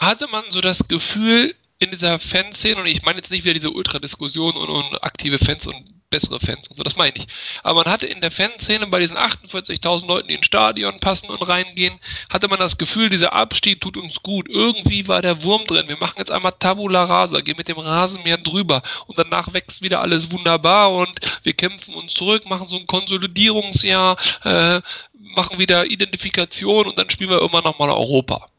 [0.00, 3.70] hatte man so das Gefühl, in dieser Fanszene, und ich meine jetzt nicht wieder diese
[3.70, 7.26] Ultradiskussion und, und aktive Fans und bessere Fans und so, das meine ich.
[7.62, 11.46] Aber man hatte in der Fanszene bei diesen 48.000 Leuten, die ins Stadion passen und
[11.48, 11.98] reingehen,
[12.28, 14.48] hatte man das Gefühl, dieser Abstieg tut uns gut.
[14.48, 15.88] Irgendwie war der Wurm drin.
[15.88, 20.00] Wir machen jetzt einmal Tabula Rasa, gehen mit dem Rasenmäher drüber und danach wächst wieder
[20.00, 24.80] alles wunderbar und wir kämpfen uns zurück, machen so ein Konsolidierungsjahr, äh,
[25.12, 28.49] machen wieder Identifikation und dann spielen wir irgendwann nochmal Europa.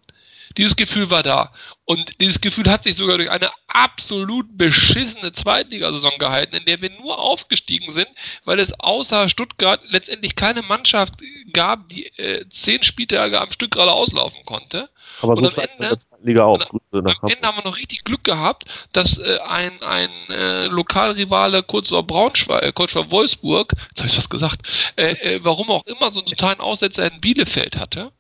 [0.57, 1.51] Dieses Gefühl war da.
[1.85, 6.89] Und dieses Gefühl hat sich sogar durch eine absolut beschissene Zweitligasaison gehalten, in der wir
[7.01, 8.07] nur aufgestiegen sind,
[8.45, 11.15] weil es außer Stuttgart letztendlich keine Mannschaft
[11.53, 14.89] gab, die äh, zehn Spieltage am Stück gerade auslaufen konnte.
[15.21, 16.69] Aber so und am Ende, Liga auch.
[16.91, 21.63] Und am Ende haben wir noch richtig Glück gehabt, dass äh, ein, ein äh, Lokalrivale
[21.63, 25.69] kurz vor Braunschweig, äh, kurz vor Wolfsburg, jetzt habe ich was gesagt, äh, äh, warum
[25.69, 28.11] auch immer so einen totalen Aussetzer in Bielefeld hatte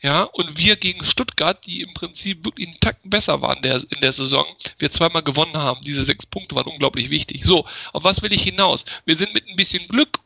[0.00, 4.00] ja, und wir gegen Stuttgart, die im Prinzip wirklich einen Tacken besser waren der, in
[4.00, 4.46] der Saison,
[4.78, 5.80] wir zweimal gewonnen haben.
[5.82, 7.44] Diese sechs Punkte waren unglaublich wichtig.
[7.44, 8.84] So, auf was will ich hinaus?
[9.06, 10.20] Wir sind mit ein bisschen Glück,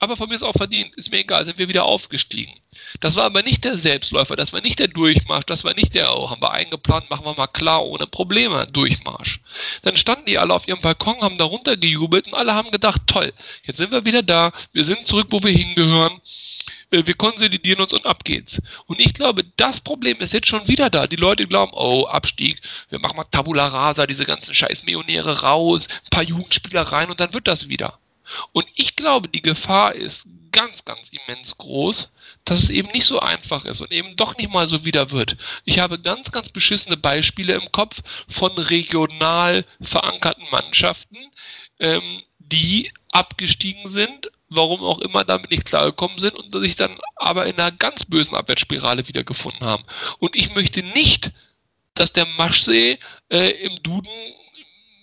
[0.00, 2.52] aber von mir ist auch verdient, ist mir egal, sind wir wieder aufgestiegen.
[3.00, 6.16] Das war aber nicht der Selbstläufer, das war nicht der Durchmarsch, das war nicht der,
[6.16, 9.40] oh, haben wir eingeplant, machen wir mal klar, ohne Probleme, Durchmarsch.
[9.82, 13.32] Dann standen die alle auf ihrem Balkon, haben darunter gejubelt und alle haben gedacht, toll,
[13.64, 16.20] jetzt sind wir wieder da, wir sind zurück, wo wir hingehören
[16.90, 18.62] wir konsolidieren uns und ab geht's.
[18.86, 21.06] Und ich glaube, das Problem ist jetzt schon wieder da.
[21.06, 25.88] Die Leute glauben, oh, Abstieg, wir machen mal Tabula Rasa, diese ganzen scheiß Millionäre raus,
[25.90, 27.98] ein paar Jugendspieler rein und dann wird das wieder.
[28.52, 32.12] Und ich glaube, die Gefahr ist ganz, ganz immens groß,
[32.44, 35.36] dass es eben nicht so einfach ist und eben doch nicht mal so wieder wird.
[35.64, 41.18] Ich habe ganz, ganz beschissene Beispiele im Kopf von regional verankerten Mannschaften,
[41.80, 47.46] ähm, die abgestiegen sind warum auch immer damit nicht klargekommen sind und sich dann aber
[47.46, 49.84] in einer ganz bösen Abwärtsspirale wiedergefunden haben.
[50.18, 51.32] Und ich möchte nicht,
[51.94, 54.10] dass der Maschsee äh, im Duden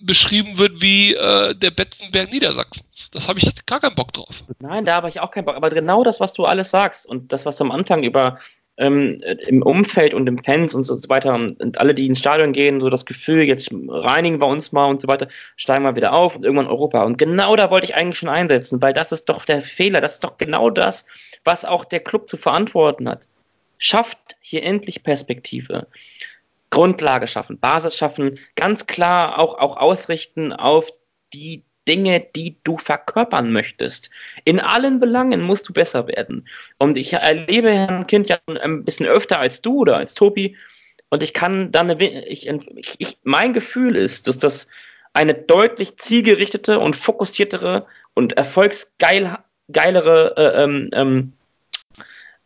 [0.02, 3.10] beschrieben wird wie äh, der Betzenberg Niedersachsens.
[3.12, 4.43] Das habe ich gar keinen Bock drauf.
[4.60, 5.56] Nein, da habe ich auch keinen Bock.
[5.56, 8.38] Aber genau das, was du alles sagst und das, was du am Anfang über
[8.78, 12.82] ähm, im Umfeld und im Fans und so weiter und alle, die ins Stadion gehen,
[12.82, 16.36] so das Gefühl, jetzt reinigen wir uns mal und so weiter, steigen wir wieder auf
[16.36, 17.04] und irgendwann Europa.
[17.04, 20.16] Und genau da wollte ich eigentlich schon einsetzen, weil das ist doch der Fehler, das
[20.16, 21.06] ist doch genau das,
[21.44, 23.28] was auch der Club zu verantworten hat.
[23.78, 25.88] Schafft hier endlich Perspektive.
[26.70, 30.90] Grundlage schaffen, Basis schaffen, ganz klar auch, auch ausrichten auf
[31.34, 34.10] die Dinge, die du verkörpern möchtest.
[34.44, 36.48] In allen Belangen musst du besser werden.
[36.78, 40.56] Und ich erlebe Herrn Kind ja ein bisschen öfter als du oder als Tobi.
[41.10, 42.48] Und ich kann dann, eine, ich,
[42.98, 44.68] ich, mein Gefühl ist, dass das
[45.14, 49.34] eine deutlich zielgerichtete und fokussiertere und erfolgsgeilere
[50.38, 51.34] äh, ähm, ähm,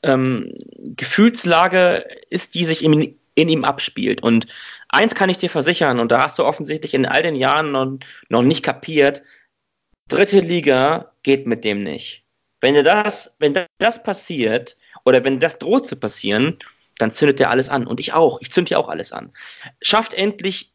[0.04, 0.54] ähm,
[0.96, 4.22] Gefühlslage ist, die sich in, in ihm abspielt.
[4.22, 4.46] Und
[4.90, 7.98] eins kann ich dir versichern, und da hast du offensichtlich in all den Jahren noch,
[8.30, 9.22] noch nicht kapiert,
[10.08, 12.26] dritte Liga geht mit dem nicht.
[12.62, 14.76] Wenn das, wenn das passiert
[15.06, 16.60] oder wenn das droht zu passieren,
[16.98, 17.88] dann zündet er alles an.
[17.88, 18.42] Und ich auch.
[18.42, 19.32] Ich zünde ja auch alles an.
[19.82, 20.74] Schafft endlich,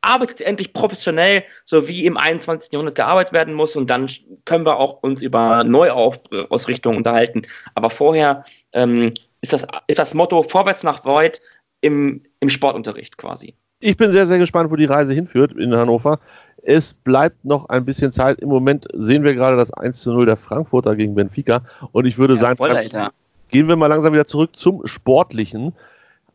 [0.00, 2.72] arbeitet endlich professionell, so wie im 21.
[2.72, 3.74] Jahrhundert gearbeitet werden muss.
[3.74, 4.08] Und dann
[4.44, 7.42] können wir auch uns über Neuausrichtungen unterhalten.
[7.74, 11.40] Aber vorher ähm, ist, das, ist das Motto vorwärts nach weit
[11.82, 13.54] im, im Sportunterricht quasi.
[13.80, 16.20] Ich bin sehr, sehr gespannt, wo die Reise hinführt in Hannover.
[16.62, 18.40] Es bleibt noch ein bisschen Zeit.
[18.40, 21.62] Im Moment sehen wir gerade das 1 zu 0 der Frankfurter gegen Benfica.
[21.90, 22.88] Und ich würde ja, sagen, voll,
[23.48, 25.72] gehen wir mal langsam wieder zurück zum Sportlichen.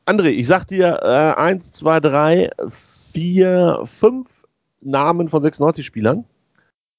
[0.05, 4.27] André, ich sag dir äh, 1, 2, 3, 4, 5
[4.81, 6.25] Namen von 96 Spielern.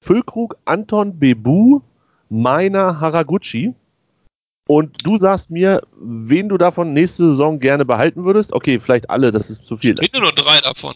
[0.01, 1.81] Füllkrug, Anton Bebu,
[2.31, 3.75] Meiner Haraguchi.
[4.69, 8.53] Und du sagst mir, wen du davon nächste Saison gerne behalten würdest.
[8.53, 9.95] Okay, vielleicht alle, das ist zu viel.
[9.95, 10.95] Ich finde nur drei davon.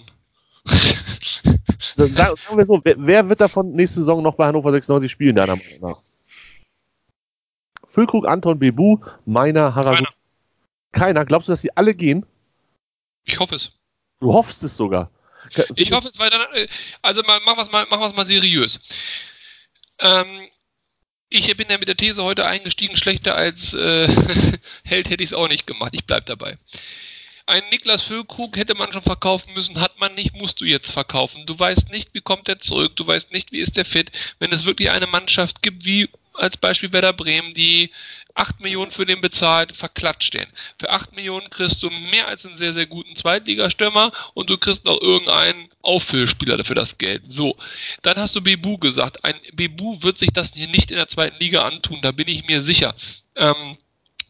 [1.96, 5.56] Sagen wir so, wer, wer, wird davon nächste Saison noch bei Hannover 96 spielen, deiner
[5.56, 5.96] Meinung nach?
[7.86, 10.04] Füllkrug, Anton, Bebu, Meiner, Haraguchi.
[10.04, 11.14] Keiner.
[11.14, 11.24] Keiner.
[11.24, 12.26] Glaubst du, dass sie alle gehen?
[13.24, 13.70] Ich hoffe es.
[14.20, 15.10] Du hoffst es sogar.
[15.76, 16.68] Ich hoffe es, weil dann, äh,
[17.00, 18.78] also mal, machen wir es mal, machen mal seriös.
[19.98, 20.48] Ähm,
[21.32, 24.08] ich bin ja mit der These heute eingestiegen, schlechter als äh,
[24.84, 25.92] Held hätte ich es auch nicht gemacht.
[25.94, 26.58] Ich bleibe dabei.
[27.46, 31.44] Ein Niklas Füllkrug hätte man schon verkaufen müssen, hat man nicht, musst du jetzt verkaufen.
[31.46, 34.12] Du weißt nicht, wie kommt er zurück, du weißt nicht, wie ist der fit.
[34.38, 37.90] Wenn es wirklich eine Mannschaft gibt, wie als Beispiel Werder Bremen, die
[38.34, 40.46] 8 Millionen für den bezahlt, verklatscht den.
[40.78, 44.84] Für 8 Millionen kriegst du mehr als einen sehr, sehr guten Zweitligastürmer und du kriegst
[44.84, 47.22] noch irgendeinen Auffüllspieler für das Geld.
[47.28, 47.56] So,
[48.02, 49.24] dann hast du Bebu gesagt.
[49.24, 52.46] Ein Bebu wird sich das hier nicht in der zweiten Liga antun, da bin ich
[52.46, 52.94] mir sicher.
[53.36, 53.76] Ähm,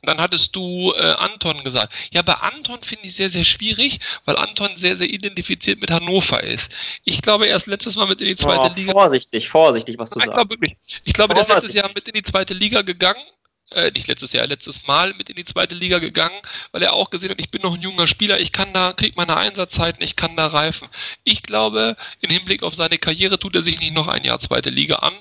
[0.03, 1.94] dann hattest du äh, Anton gesagt.
[2.12, 6.42] Ja, bei Anton finde ich sehr, sehr schwierig, weil Anton sehr, sehr identifiziert mit Hannover
[6.42, 6.72] ist.
[7.05, 8.92] Ich glaube, er ist letztes Mal mit in die zweite oh, Liga.
[8.92, 10.40] Vorsichtig, vorsichtig, was du Nein, sagst.
[10.40, 11.00] Ich glaube wirklich.
[11.05, 13.22] Ich glaube, der ist letztes Jahr mit in die zweite Liga gegangen.
[13.70, 16.38] Äh, nicht letztes Jahr, letztes Mal mit in die zweite Liga gegangen,
[16.72, 19.16] weil er auch gesehen hat, ich bin noch ein junger Spieler, ich kann da, krieg
[19.16, 20.88] meine Einsatzzeiten, ich kann da reifen.
[21.24, 24.68] Ich glaube, im Hinblick auf seine Karriere tut er sich nicht noch ein Jahr zweite
[24.68, 25.14] Liga an.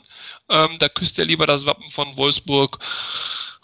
[0.49, 2.79] Ähm, da küsst er lieber das Wappen von Wolfsburg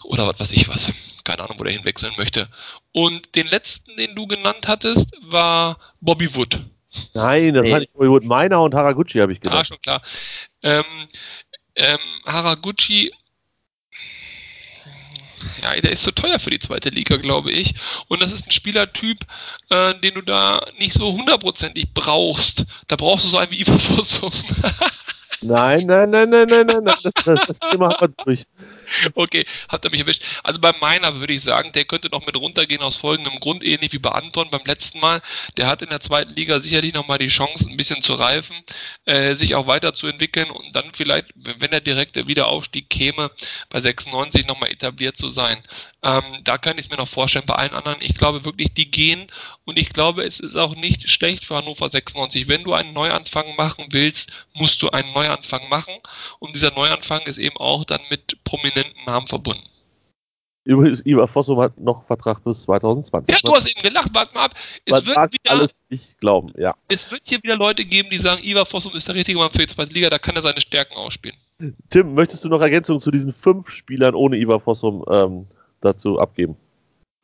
[0.04, 0.90] oder was weiß ich was.
[1.24, 2.48] Keine Ahnung, wo der hinwechseln möchte.
[2.92, 6.60] Und den letzten, den du genannt hattest, war Bobby Wood.
[7.14, 7.72] Nein, das nee.
[7.72, 8.24] war nicht Bobby Wood.
[8.24, 9.58] Meiner und Haraguchi habe ich gedacht.
[9.58, 10.02] Ah, schon klar.
[10.62, 10.84] Ähm,
[11.74, 13.12] ähm, Haraguchi
[15.62, 17.74] ja, der ist zu so teuer für die zweite Liga, glaube ich.
[18.08, 19.18] Und das ist ein Spielertyp,
[19.70, 22.64] äh, den du da nicht so hundertprozentig brauchst.
[22.86, 24.32] Da brauchst du so einen wie Ivo Fossum.
[25.40, 28.42] Nein, nein, nein, nein, nein, nein, das, das, das Thema haben wir durch.
[29.14, 30.22] Okay, habt ihr mich erwischt.
[30.42, 33.92] Also bei meiner würde ich sagen, der könnte noch mit runtergehen aus folgendem Grund, ähnlich
[33.92, 35.20] wie bei Anton beim letzten Mal.
[35.56, 38.56] Der hat in der zweiten Liga sicherlich nochmal die Chance, ein bisschen zu reifen,
[39.04, 43.30] äh, sich auch weiterzuentwickeln und dann vielleicht, wenn der direkte Wiederaufstieg käme,
[43.70, 45.62] bei 96 nochmal etabliert zu sein.
[46.02, 47.46] Ähm, da kann ich es mir noch vorstellen.
[47.46, 49.26] Bei allen anderen, ich glaube wirklich, die gehen
[49.64, 52.48] und ich glaube, es ist auch nicht schlecht für Hannover 96.
[52.48, 55.94] Wenn du einen Neuanfang machen willst, musst du einen Neuanfang machen
[56.38, 59.62] und dieser Neuanfang ist eben auch dann mit prominenten Namen verbunden.
[60.68, 63.34] Übrigens, Ivar Fossum hat noch Vertrag bis 2020.
[63.34, 64.54] Ja, du hast eben gelacht, warte mal ab.
[64.84, 66.74] Es Man wird wieder, alles nicht glauben, ja.
[66.88, 69.58] Es wird hier wieder Leute geben, die sagen, Ivar Fossum ist der richtige Mann für
[69.58, 71.36] die zweite Liga, da kann er seine Stärken ausspielen.
[71.88, 75.46] Tim, möchtest du noch Ergänzungen zu diesen fünf Spielern ohne Ivar Fossum ähm,
[75.80, 76.54] dazu abgeben?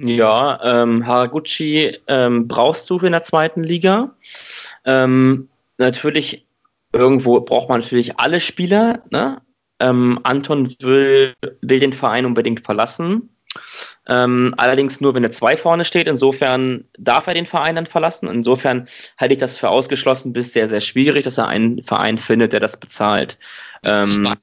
[0.03, 4.15] Ja, ähm, Haraguchi ähm, brauchst du in der zweiten Liga.
[4.85, 6.47] Ähm, natürlich,
[6.93, 9.03] irgendwo braucht man natürlich alle Spieler.
[9.11, 9.41] Ne?
[9.81, 13.31] Ähm, Anton will, will den Verein unbedingt verlassen.
[14.07, 16.09] Ähm, allerdings nur, wenn er zwei vorne steht.
[16.09, 18.29] Insofern darf er den Verein dann verlassen.
[18.29, 18.87] Insofern
[19.19, 22.61] halte ich das für ausgeschlossen bis sehr, sehr schwierig, dass er einen Verein findet, der
[22.61, 23.39] das bezahlt.
[23.83, 24.35] Ähm,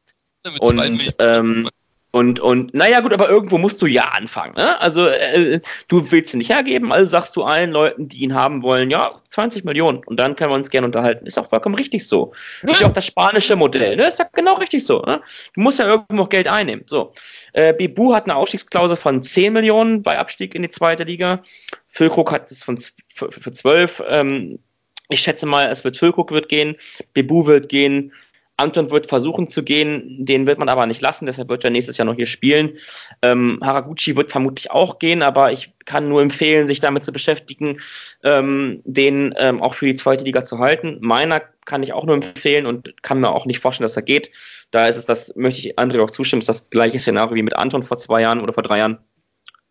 [0.59, 1.69] und ähm,
[2.13, 4.53] und, und naja, gut, aber irgendwo musst du ja anfangen.
[4.55, 4.79] Ne?
[4.81, 8.63] Also, äh, du willst ihn nicht hergeben, also sagst du allen Leuten, die ihn haben
[8.63, 10.03] wollen, ja, 20 Millionen.
[10.03, 11.25] Und dann können wir uns gerne unterhalten.
[11.25, 12.33] Ist auch vollkommen richtig so.
[12.63, 13.95] Ist ja auch das spanische Modell.
[13.95, 14.07] Ne?
[14.07, 15.01] Ist ja genau richtig so.
[15.01, 15.21] Ne?
[15.53, 16.83] Du musst ja irgendwo noch Geld einnehmen.
[16.85, 17.13] So.
[17.53, 21.41] Äh, Bibu hat eine Ausstiegsklausel von 10 Millionen bei Abstieg in die zweite Liga.
[21.87, 24.03] Füllkrug hat es von für, für 12.
[24.09, 24.59] Ähm,
[25.07, 26.75] ich schätze mal, es wird Füllkrug wird gehen,
[27.13, 28.11] Bibu wird gehen.
[28.57, 31.97] Anton wird versuchen zu gehen, den wird man aber nicht lassen, deshalb wird er nächstes
[31.97, 32.77] Jahr noch hier spielen.
[33.21, 37.79] Ähm, Haraguchi wird vermutlich auch gehen, aber ich kann nur empfehlen, sich damit zu beschäftigen,
[38.23, 40.97] ähm, den ähm, auch für die zweite Liga zu halten.
[41.01, 44.31] Meiner kann ich auch nur empfehlen und kann mir auch nicht vorstellen, dass er geht.
[44.71, 47.55] Da ist es, das möchte ich André auch zustimmen, ist das gleiche Szenario wie mit
[47.55, 48.99] Anton vor zwei Jahren oder vor drei Jahren.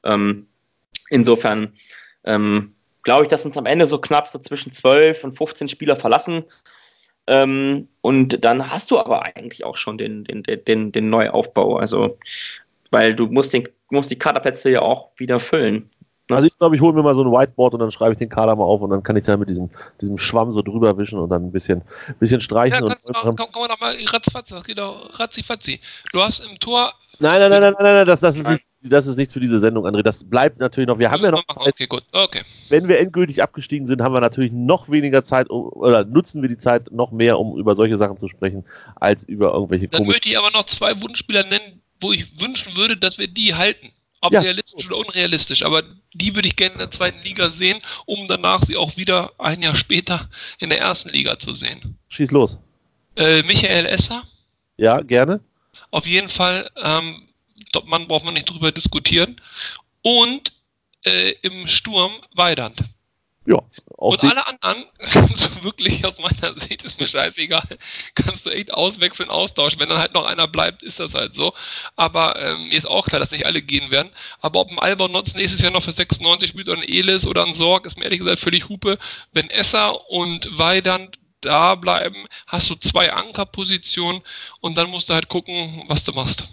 [0.04, 0.48] Ähm,
[1.10, 1.74] insofern
[2.24, 5.96] ähm, glaube ich, dass uns am Ende so knapp so zwischen 12 und 15 Spieler
[5.96, 6.44] verlassen.
[7.30, 11.76] Ähm, und dann hast du aber eigentlich auch schon den, den, den, den Neuaufbau.
[11.76, 12.18] Also,
[12.90, 15.88] weil du musst, den, musst die Kaderplätze ja auch wieder füllen.
[16.28, 16.36] Ne?
[16.36, 18.28] Also ich glaube, ich hole mir mal so ein Whiteboard und dann schreibe ich den
[18.28, 19.70] Kader mal auf und dann kann ich da mit diesem,
[20.00, 21.82] diesem Schwamm so drüber wischen und dann ein bisschen,
[22.18, 22.78] bisschen streichen.
[22.78, 25.80] Ja, und kannst du mal, komm, komm doch mal ratzfatz, das geht doch ratzi
[26.12, 26.92] Du hast im Tor.
[27.20, 29.58] Nein, nein, nein, nein, nein, nein das, das ist nicht das ist nichts für diese
[29.58, 30.02] Sendung, André.
[30.02, 30.98] Das bleibt natürlich noch.
[30.98, 31.44] Wir haben ja noch.
[31.48, 32.04] Okay, gut.
[32.12, 32.40] Okay.
[32.68, 36.56] Wenn wir endgültig abgestiegen sind, haben wir natürlich noch weniger Zeit oder nutzen wir die
[36.56, 38.64] Zeit noch mehr, um über solche Sachen zu sprechen,
[38.96, 42.96] als über irgendwelche Dann möchte ich aber noch zwei Wunschspieler nennen, wo ich wünschen würde,
[42.96, 43.92] dass wir die halten.
[44.22, 44.40] Ob ja.
[44.40, 48.62] realistisch oder unrealistisch, aber die würde ich gerne in der zweiten Liga sehen, um danach
[48.62, 50.28] sie auch wieder ein Jahr später
[50.58, 51.96] in der ersten Liga zu sehen.
[52.08, 52.58] Schieß los.
[53.16, 54.22] Äh, Michael Esser.
[54.76, 55.40] Ja, gerne.
[55.90, 57.29] Auf jeden Fall, ähm,
[57.84, 59.36] Mann braucht man nicht drüber diskutieren.
[60.02, 60.52] Und
[61.04, 62.82] äh, im Sturm Weidand.
[63.46, 63.58] Ja.
[63.96, 67.78] Und alle anderen kannst du wirklich aus meiner Sicht, ist mir scheißegal,
[68.14, 69.80] kannst du echt auswechseln, austauschen.
[69.80, 71.54] Wenn dann halt noch einer bleibt, ist das halt so.
[71.96, 74.10] Aber ähm, mir ist auch klar, dass nicht alle gehen werden.
[74.40, 77.44] Aber ob ein Albon Notz nächstes Jahr noch für 96 spielt oder ein Elis oder
[77.44, 78.98] ein Sorg, ist mir ehrlich gesagt völlig Hupe.
[79.32, 84.22] Wenn Esser und Weidand da bleiben, hast du zwei Ankerpositionen
[84.60, 86.44] und dann musst du halt gucken, was du machst.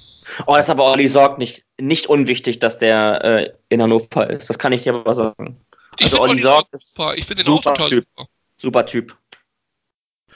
[0.45, 4.49] Oh, ist aber Olli Sorg nicht, nicht unwichtig, dass der äh, in Hannover ist.
[4.49, 5.57] Das kann ich dir aber sagen.
[6.01, 8.05] Also Olli Sorg ist super, ich super Typ.
[8.15, 8.29] Super.
[8.57, 9.17] super Typ.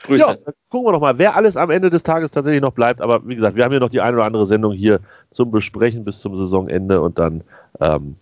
[0.04, 0.26] Grüße.
[0.26, 3.02] Ja, gucken wir doch mal, wer alles am Ende des Tages tatsächlich noch bleibt.
[3.02, 6.04] Aber wie gesagt, wir haben ja noch die eine oder andere Sendung hier zum Besprechen
[6.04, 7.44] bis zum Saisonende und dann
[7.80, 8.16] ähm,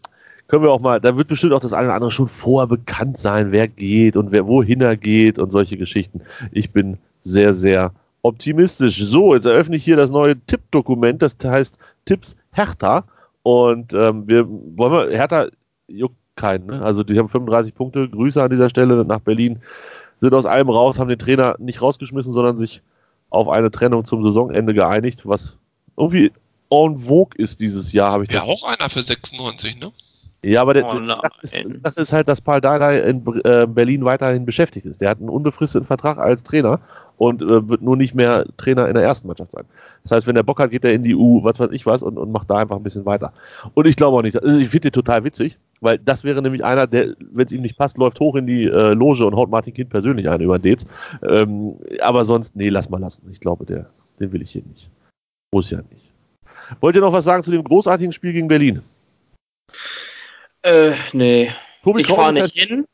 [0.48, 3.18] können wir auch mal, da wird bestimmt auch das eine oder andere schon vorher bekannt
[3.18, 6.22] sein, wer geht und wer wohin er geht und solche Geschichten.
[6.52, 8.98] Ich bin sehr, sehr optimistisch.
[9.04, 13.06] So, jetzt eröffne ich hier das neue Tippdokument, das heißt Tipps Hertha.
[13.44, 15.48] Und ähm, wir wollen wir, Hertha
[15.88, 16.82] juckt keinen, ne?
[16.82, 18.10] Also die haben 35 Punkte.
[18.10, 19.60] Grüße an dieser Stelle nach Berlin.
[20.22, 22.82] Sind aus allem raus, haben den Trainer nicht rausgeschmissen, sondern sich
[23.30, 25.58] auf eine Trennung zum Saisonende geeinigt, was
[25.98, 26.32] irgendwie
[26.70, 29.92] en vogue ist dieses Jahr, habe ich Ja, auch einer für 96, ne?
[30.42, 34.06] Ja, aber der, oh das, ist, das, ist, halt, dass Paul Dardai in äh, Berlin
[34.06, 35.02] weiterhin beschäftigt ist.
[35.02, 36.80] Der hat einen unbefristeten Vertrag als Trainer
[37.18, 39.66] und äh, wird nur nicht mehr Trainer in der ersten Mannschaft sein.
[40.04, 42.04] Das heißt, wenn der Bock hat, geht er in die U, was weiß ich was,
[42.04, 43.34] und, und macht da einfach ein bisschen weiter.
[43.74, 46.64] Und ich glaube auch nicht, also ich finde den total witzig, weil das wäre nämlich
[46.64, 49.50] einer, der, wenn es ihm nicht passt, läuft hoch in die äh, Loge und haut
[49.50, 50.88] Martin Kind persönlich ein über Dates.
[51.22, 53.28] Ähm, aber sonst, nee, lass mal lassen.
[53.30, 53.88] Ich glaube, der,
[54.22, 54.90] den will ich hier nicht.
[55.54, 56.14] Muss ja nicht.
[56.80, 58.82] Wollt ihr noch was sagen zu dem großartigen Spiel gegen Berlin?
[60.62, 61.52] Äh, nee.
[61.84, 62.86] Tobi ich fahre nicht hin.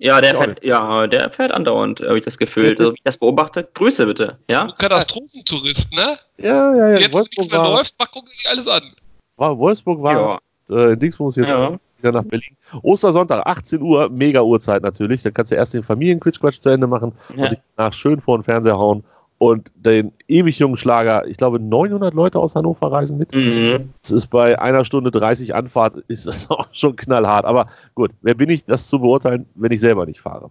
[0.00, 2.68] Ja, der fährt, ja, der fährt andauernd, habe ich das Gefühl.
[2.68, 4.38] Also, wie ich das beobachte, Grüße bitte.
[4.48, 4.68] Ja?
[4.78, 6.16] Katastrophentourist, ne?
[6.36, 6.98] Ja, ja, ja.
[6.98, 8.94] Jetzt, wo nichts mehr läuft, mal gucken sich alles an.
[9.36, 10.90] War, Wolfsburg war ja.
[10.90, 11.78] äh, Dingsbums jetzt ja.
[11.98, 12.56] wieder nach Berlin.
[12.82, 15.22] Ostersonntag, 18 Uhr, mega Uhrzeit natürlich.
[15.22, 17.44] Dann kannst du erst den Familienquitschquatsch zu Ende machen ja.
[17.44, 19.02] und dich danach schön vor den Fernseher hauen
[19.38, 23.34] und den ewig jungen Schlager, ich glaube 900 Leute aus Hannover reisen mit.
[23.34, 23.90] Mhm.
[24.02, 27.44] Das ist bei einer Stunde 30 Anfahrt, ist das auch schon knallhart.
[27.44, 30.50] Aber gut, wer bin ich, das zu beurteilen, wenn ich selber nicht fahre?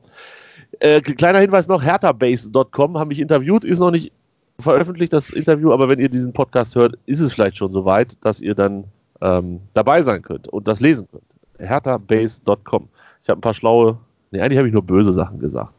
[0.80, 4.12] Äh, kleiner Hinweis noch, herterbase.com haben mich interviewt, ist noch nicht
[4.60, 8.42] veröffentlicht, das Interview, aber wenn ihr diesen Podcast hört, ist es vielleicht schon soweit, dass
[8.42, 8.86] ihr dann
[9.22, 11.24] ähm, dabei sein könnt und das lesen könnt.
[11.60, 12.88] herterbase.com.
[13.22, 13.98] Ich habe ein paar schlaue,
[14.32, 15.74] nee, eigentlich habe ich nur böse Sachen gesagt.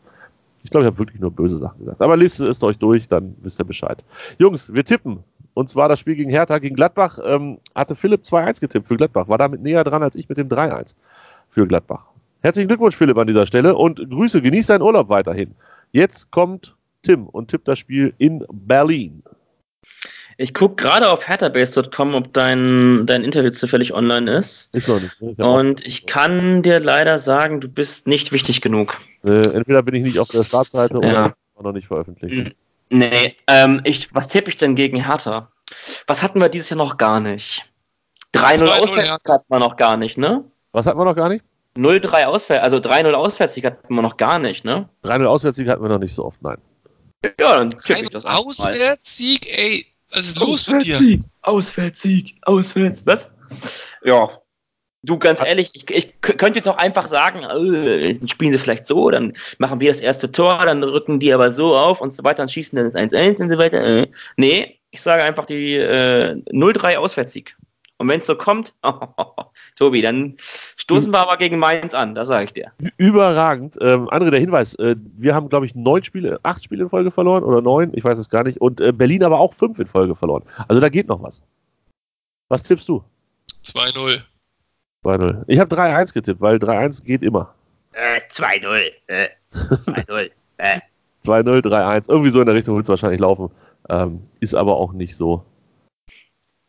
[0.69, 2.03] Ich glaube, ich habe wirklich nur böse Sachen gesagt.
[2.03, 4.05] Aber lest es euch durch, dann wisst ihr Bescheid.
[4.39, 5.25] Jungs, wir tippen.
[5.55, 7.19] Und zwar das Spiel gegen Hertha, gegen Gladbach.
[7.25, 9.29] Ähm, hatte Philipp 2-1 getippt für Gladbach.
[9.29, 10.95] War damit näher dran als ich mit dem 3-1
[11.49, 12.09] für Gladbach.
[12.43, 13.75] Herzlichen Glückwunsch, Philipp, an dieser Stelle.
[13.77, 15.55] Und Grüße, genieß deinen Urlaub weiterhin.
[15.93, 19.23] Jetzt kommt Tim und tippt das Spiel in Berlin.
[20.41, 24.71] Ich gucke gerade auf herterbase.com, ob dein, dein Interview zufällig online ist.
[24.73, 25.17] Ich noch nicht.
[25.21, 28.97] Ich und ich kann dir leider sagen, du bist nicht wichtig genug.
[29.25, 31.35] Äh, entweder bin ich nicht auf der Startseite ja.
[31.57, 32.55] oder noch nicht veröffentlicht.
[32.89, 35.51] Nee, ähm, ich, was tippe ich denn gegen Hertha?
[36.07, 37.69] Was hatten wir dieses Jahr noch gar nicht?
[38.33, 40.45] 3-0 Auswärtssieg hatten wir noch gar nicht, ne?
[40.71, 41.45] Was hatten wir noch gar nicht?
[41.77, 44.89] 0-3 Auswärts, also 3-0 Auswärtssieg hatten wir noch gar nicht, ne?
[45.05, 46.59] 3-0 Auswärtssieg hatten wir noch nicht so oft, nein.
[47.41, 51.21] Ja, dann tippe ich das Auswärtssieg, ey, was ist los mit dir?
[51.43, 53.05] Auswärtssieg, Auswärts.
[53.07, 53.31] Was?
[54.03, 54.31] Ja.
[55.03, 59.11] Du, ganz ehrlich, ich, ich könnte jetzt auch einfach sagen, äh, spielen sie vielleicht so,
[59.11, 62.39] dann machen wir das erste Tor, dann rücken die aber so auf und so weiter,
[62.39, 63.81] dann schießen dann das 1-1 und so weiter.
[63.81, 64.07] Äh.
[64.37, 67.57] Nee, ich sage einfach die äh, 0-3 Auswärtssieg.
[67.99, 68.75] Und wenn es so kommt,
[69.79, 70.35] Tobi, dann
[70.77, 72.73] stoßen wir aber gegen Mainz an, das sage ich dir.
[72.97, 73.79] Überragend.
[73.81, 77.13] Ähm, André, der Hinweis, äh, wir haben, glaube ich, neun Spiele, acht Spiele in Folge
[77.13, 78.61] verloren oder neun, ich weiß es gar nicht.
[78.61, 80.43] Und äh, Berlin aber auch fünf in Folge verloren.
[80.67, 81.43] Also da geht noch was.
[82.49, 83.05] Was tippst du?
[83.65, 84.21] 2-0.
[85.05, 85.45] 2-0.
[85.47, 87.55] Ich habe 3-1 getippt, weil 3-1 geht immer.
[87.93, 88.91] Äh, 2-0.
[89.07, 90.31] Äh, 2-0.
[90.57, 90.79] äh.
[91.25, 92.09] 2-0, 3-1.
[92.09, 93.51] Irgendwie so in der Richtung wird es wahrscheinlich laufen.
[93.89, 95.45] Ähm, ist aber auch nicht so.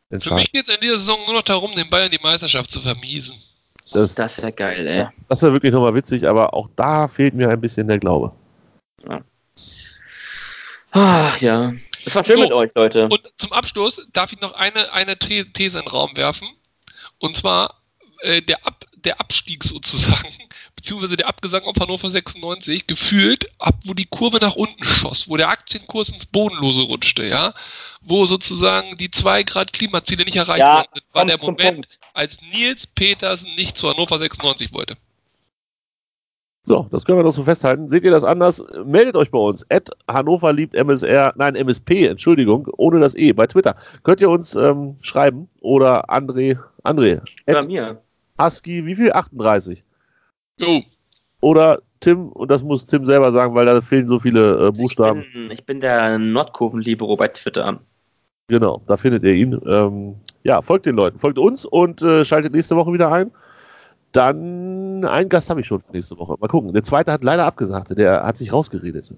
[0.09, 2.81] Für mich geht es in dieser Saison nur noch darum, den Bayern die Meisterschaft zu
[2.81, 3.37] vermiesen.
[3.91, 5.07] Das, das wäre geil, ey.
[5.27, 8.31] Das wäre wirklich nochmal witzig, aber auch da fehlt mir ein bisschen der Glaube.
[9.07, 9.21] Ja.
[10.91, 11.73] Ach ja.
[12.05, 13.07] Es war schön so, mit euch, Leute.
[13.07, 15.47] Und zum Abschluss darf ich noch eine, eine These
[15.79, 16.47] in den Raum werfen.
[17.19, 17.81] Und zwar
[18.21, 20.29] äh, der, Ab, der Abstieg sozusagen,
[20.75, 25.37] beziehungsweise der Abgesang auf Hannover 96, gefühlt ab, wo die Kurve nach unten schoss, wo
[25.37, 27.53] der Aktienkurs ins Bodenlose rutschte, ja,
[28.01, 32.41] wo sozusagen die 2 Grad Klimaziele nicht erreicht ja, worden sind, war der Moment, als
[32.41, 34.97] Nils Petersen nicht zu Hannover 96 wollte.
[36.63, 37.89] So, das können wir doch so festhalten.
[37.89, 38.63] Seht ihr das anders?
[38.85, 39.65] Meldet euch bei uns.
[39.71, 43.75] At Hannover liebt MSR, nein, MSP, Entschuldigung, ohne das E, bei Twitter.
[44.03, 47.21] Könnt ihr uns ähm, schreiben oder André, André.
[47.45, 48.01] Bei mir.
[48.39, 49.11] Husky, wie viel?
[49.11, 49.83] 38.
[50.57, 50.81] Jo.
[51.41, 55.21] Oder Tim, und das muss Tim selber sagen, weil da fehlen so viele äh, Buchstaben.
[55.21, 57.79] Ich bin, ich bin der Nordkurven-Libero bei Twitter.
[58.47, 59.59] Genau, da findet ihr ihn.
[59.65, 63.31] Ähm, ja, folgt den Leuten, folgt uns und äh, schaltet nächste Woche wieder ein.
[64.11, 66.35] Dann einen Gast habe ich schon nächste Woche.
[66.39, 66.73] Mal gucken.
[66.73, 67.95] Der zweite hat leider abgesagt.
[67.97, 69.13] Der hat sich rausgeredet.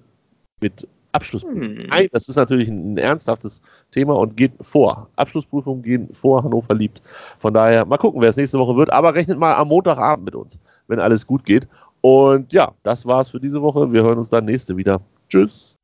[0.60, 1.42] Mit Abschluss.
[1.42, 1.86] Hm.
[1.88, 5.08] Nein, das ist natürlich ein, ein, ernsthaftes Thema und geht vor.
[5.16, 7.02] Abschlussprüfungen gehen vor Hannover liebt.
[7.38, 8.92] Von daher mal gucken, wer es nächste Woche wird.
[8.92, 10.58] Aber rechnet mal am Montagabend mit uns,
[10.88, 11.68] wenn alles gut geht.
[12.00, 13.92] Und ja, das war's für diese Woche.
[13.92, 15.00] Wir hören uns dann nächste wieder.
[15.28, 15.76] Tschüss.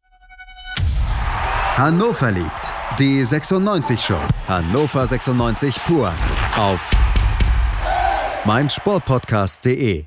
[1.76, 2.72] Hannover liebt.
[2.98, 4.18] Die 96 Show.
[4.48, 6.12] Hannover 96 pur.
[6.56, 6.90] Auf
[8.44, 10.06] meinsportpodcast.de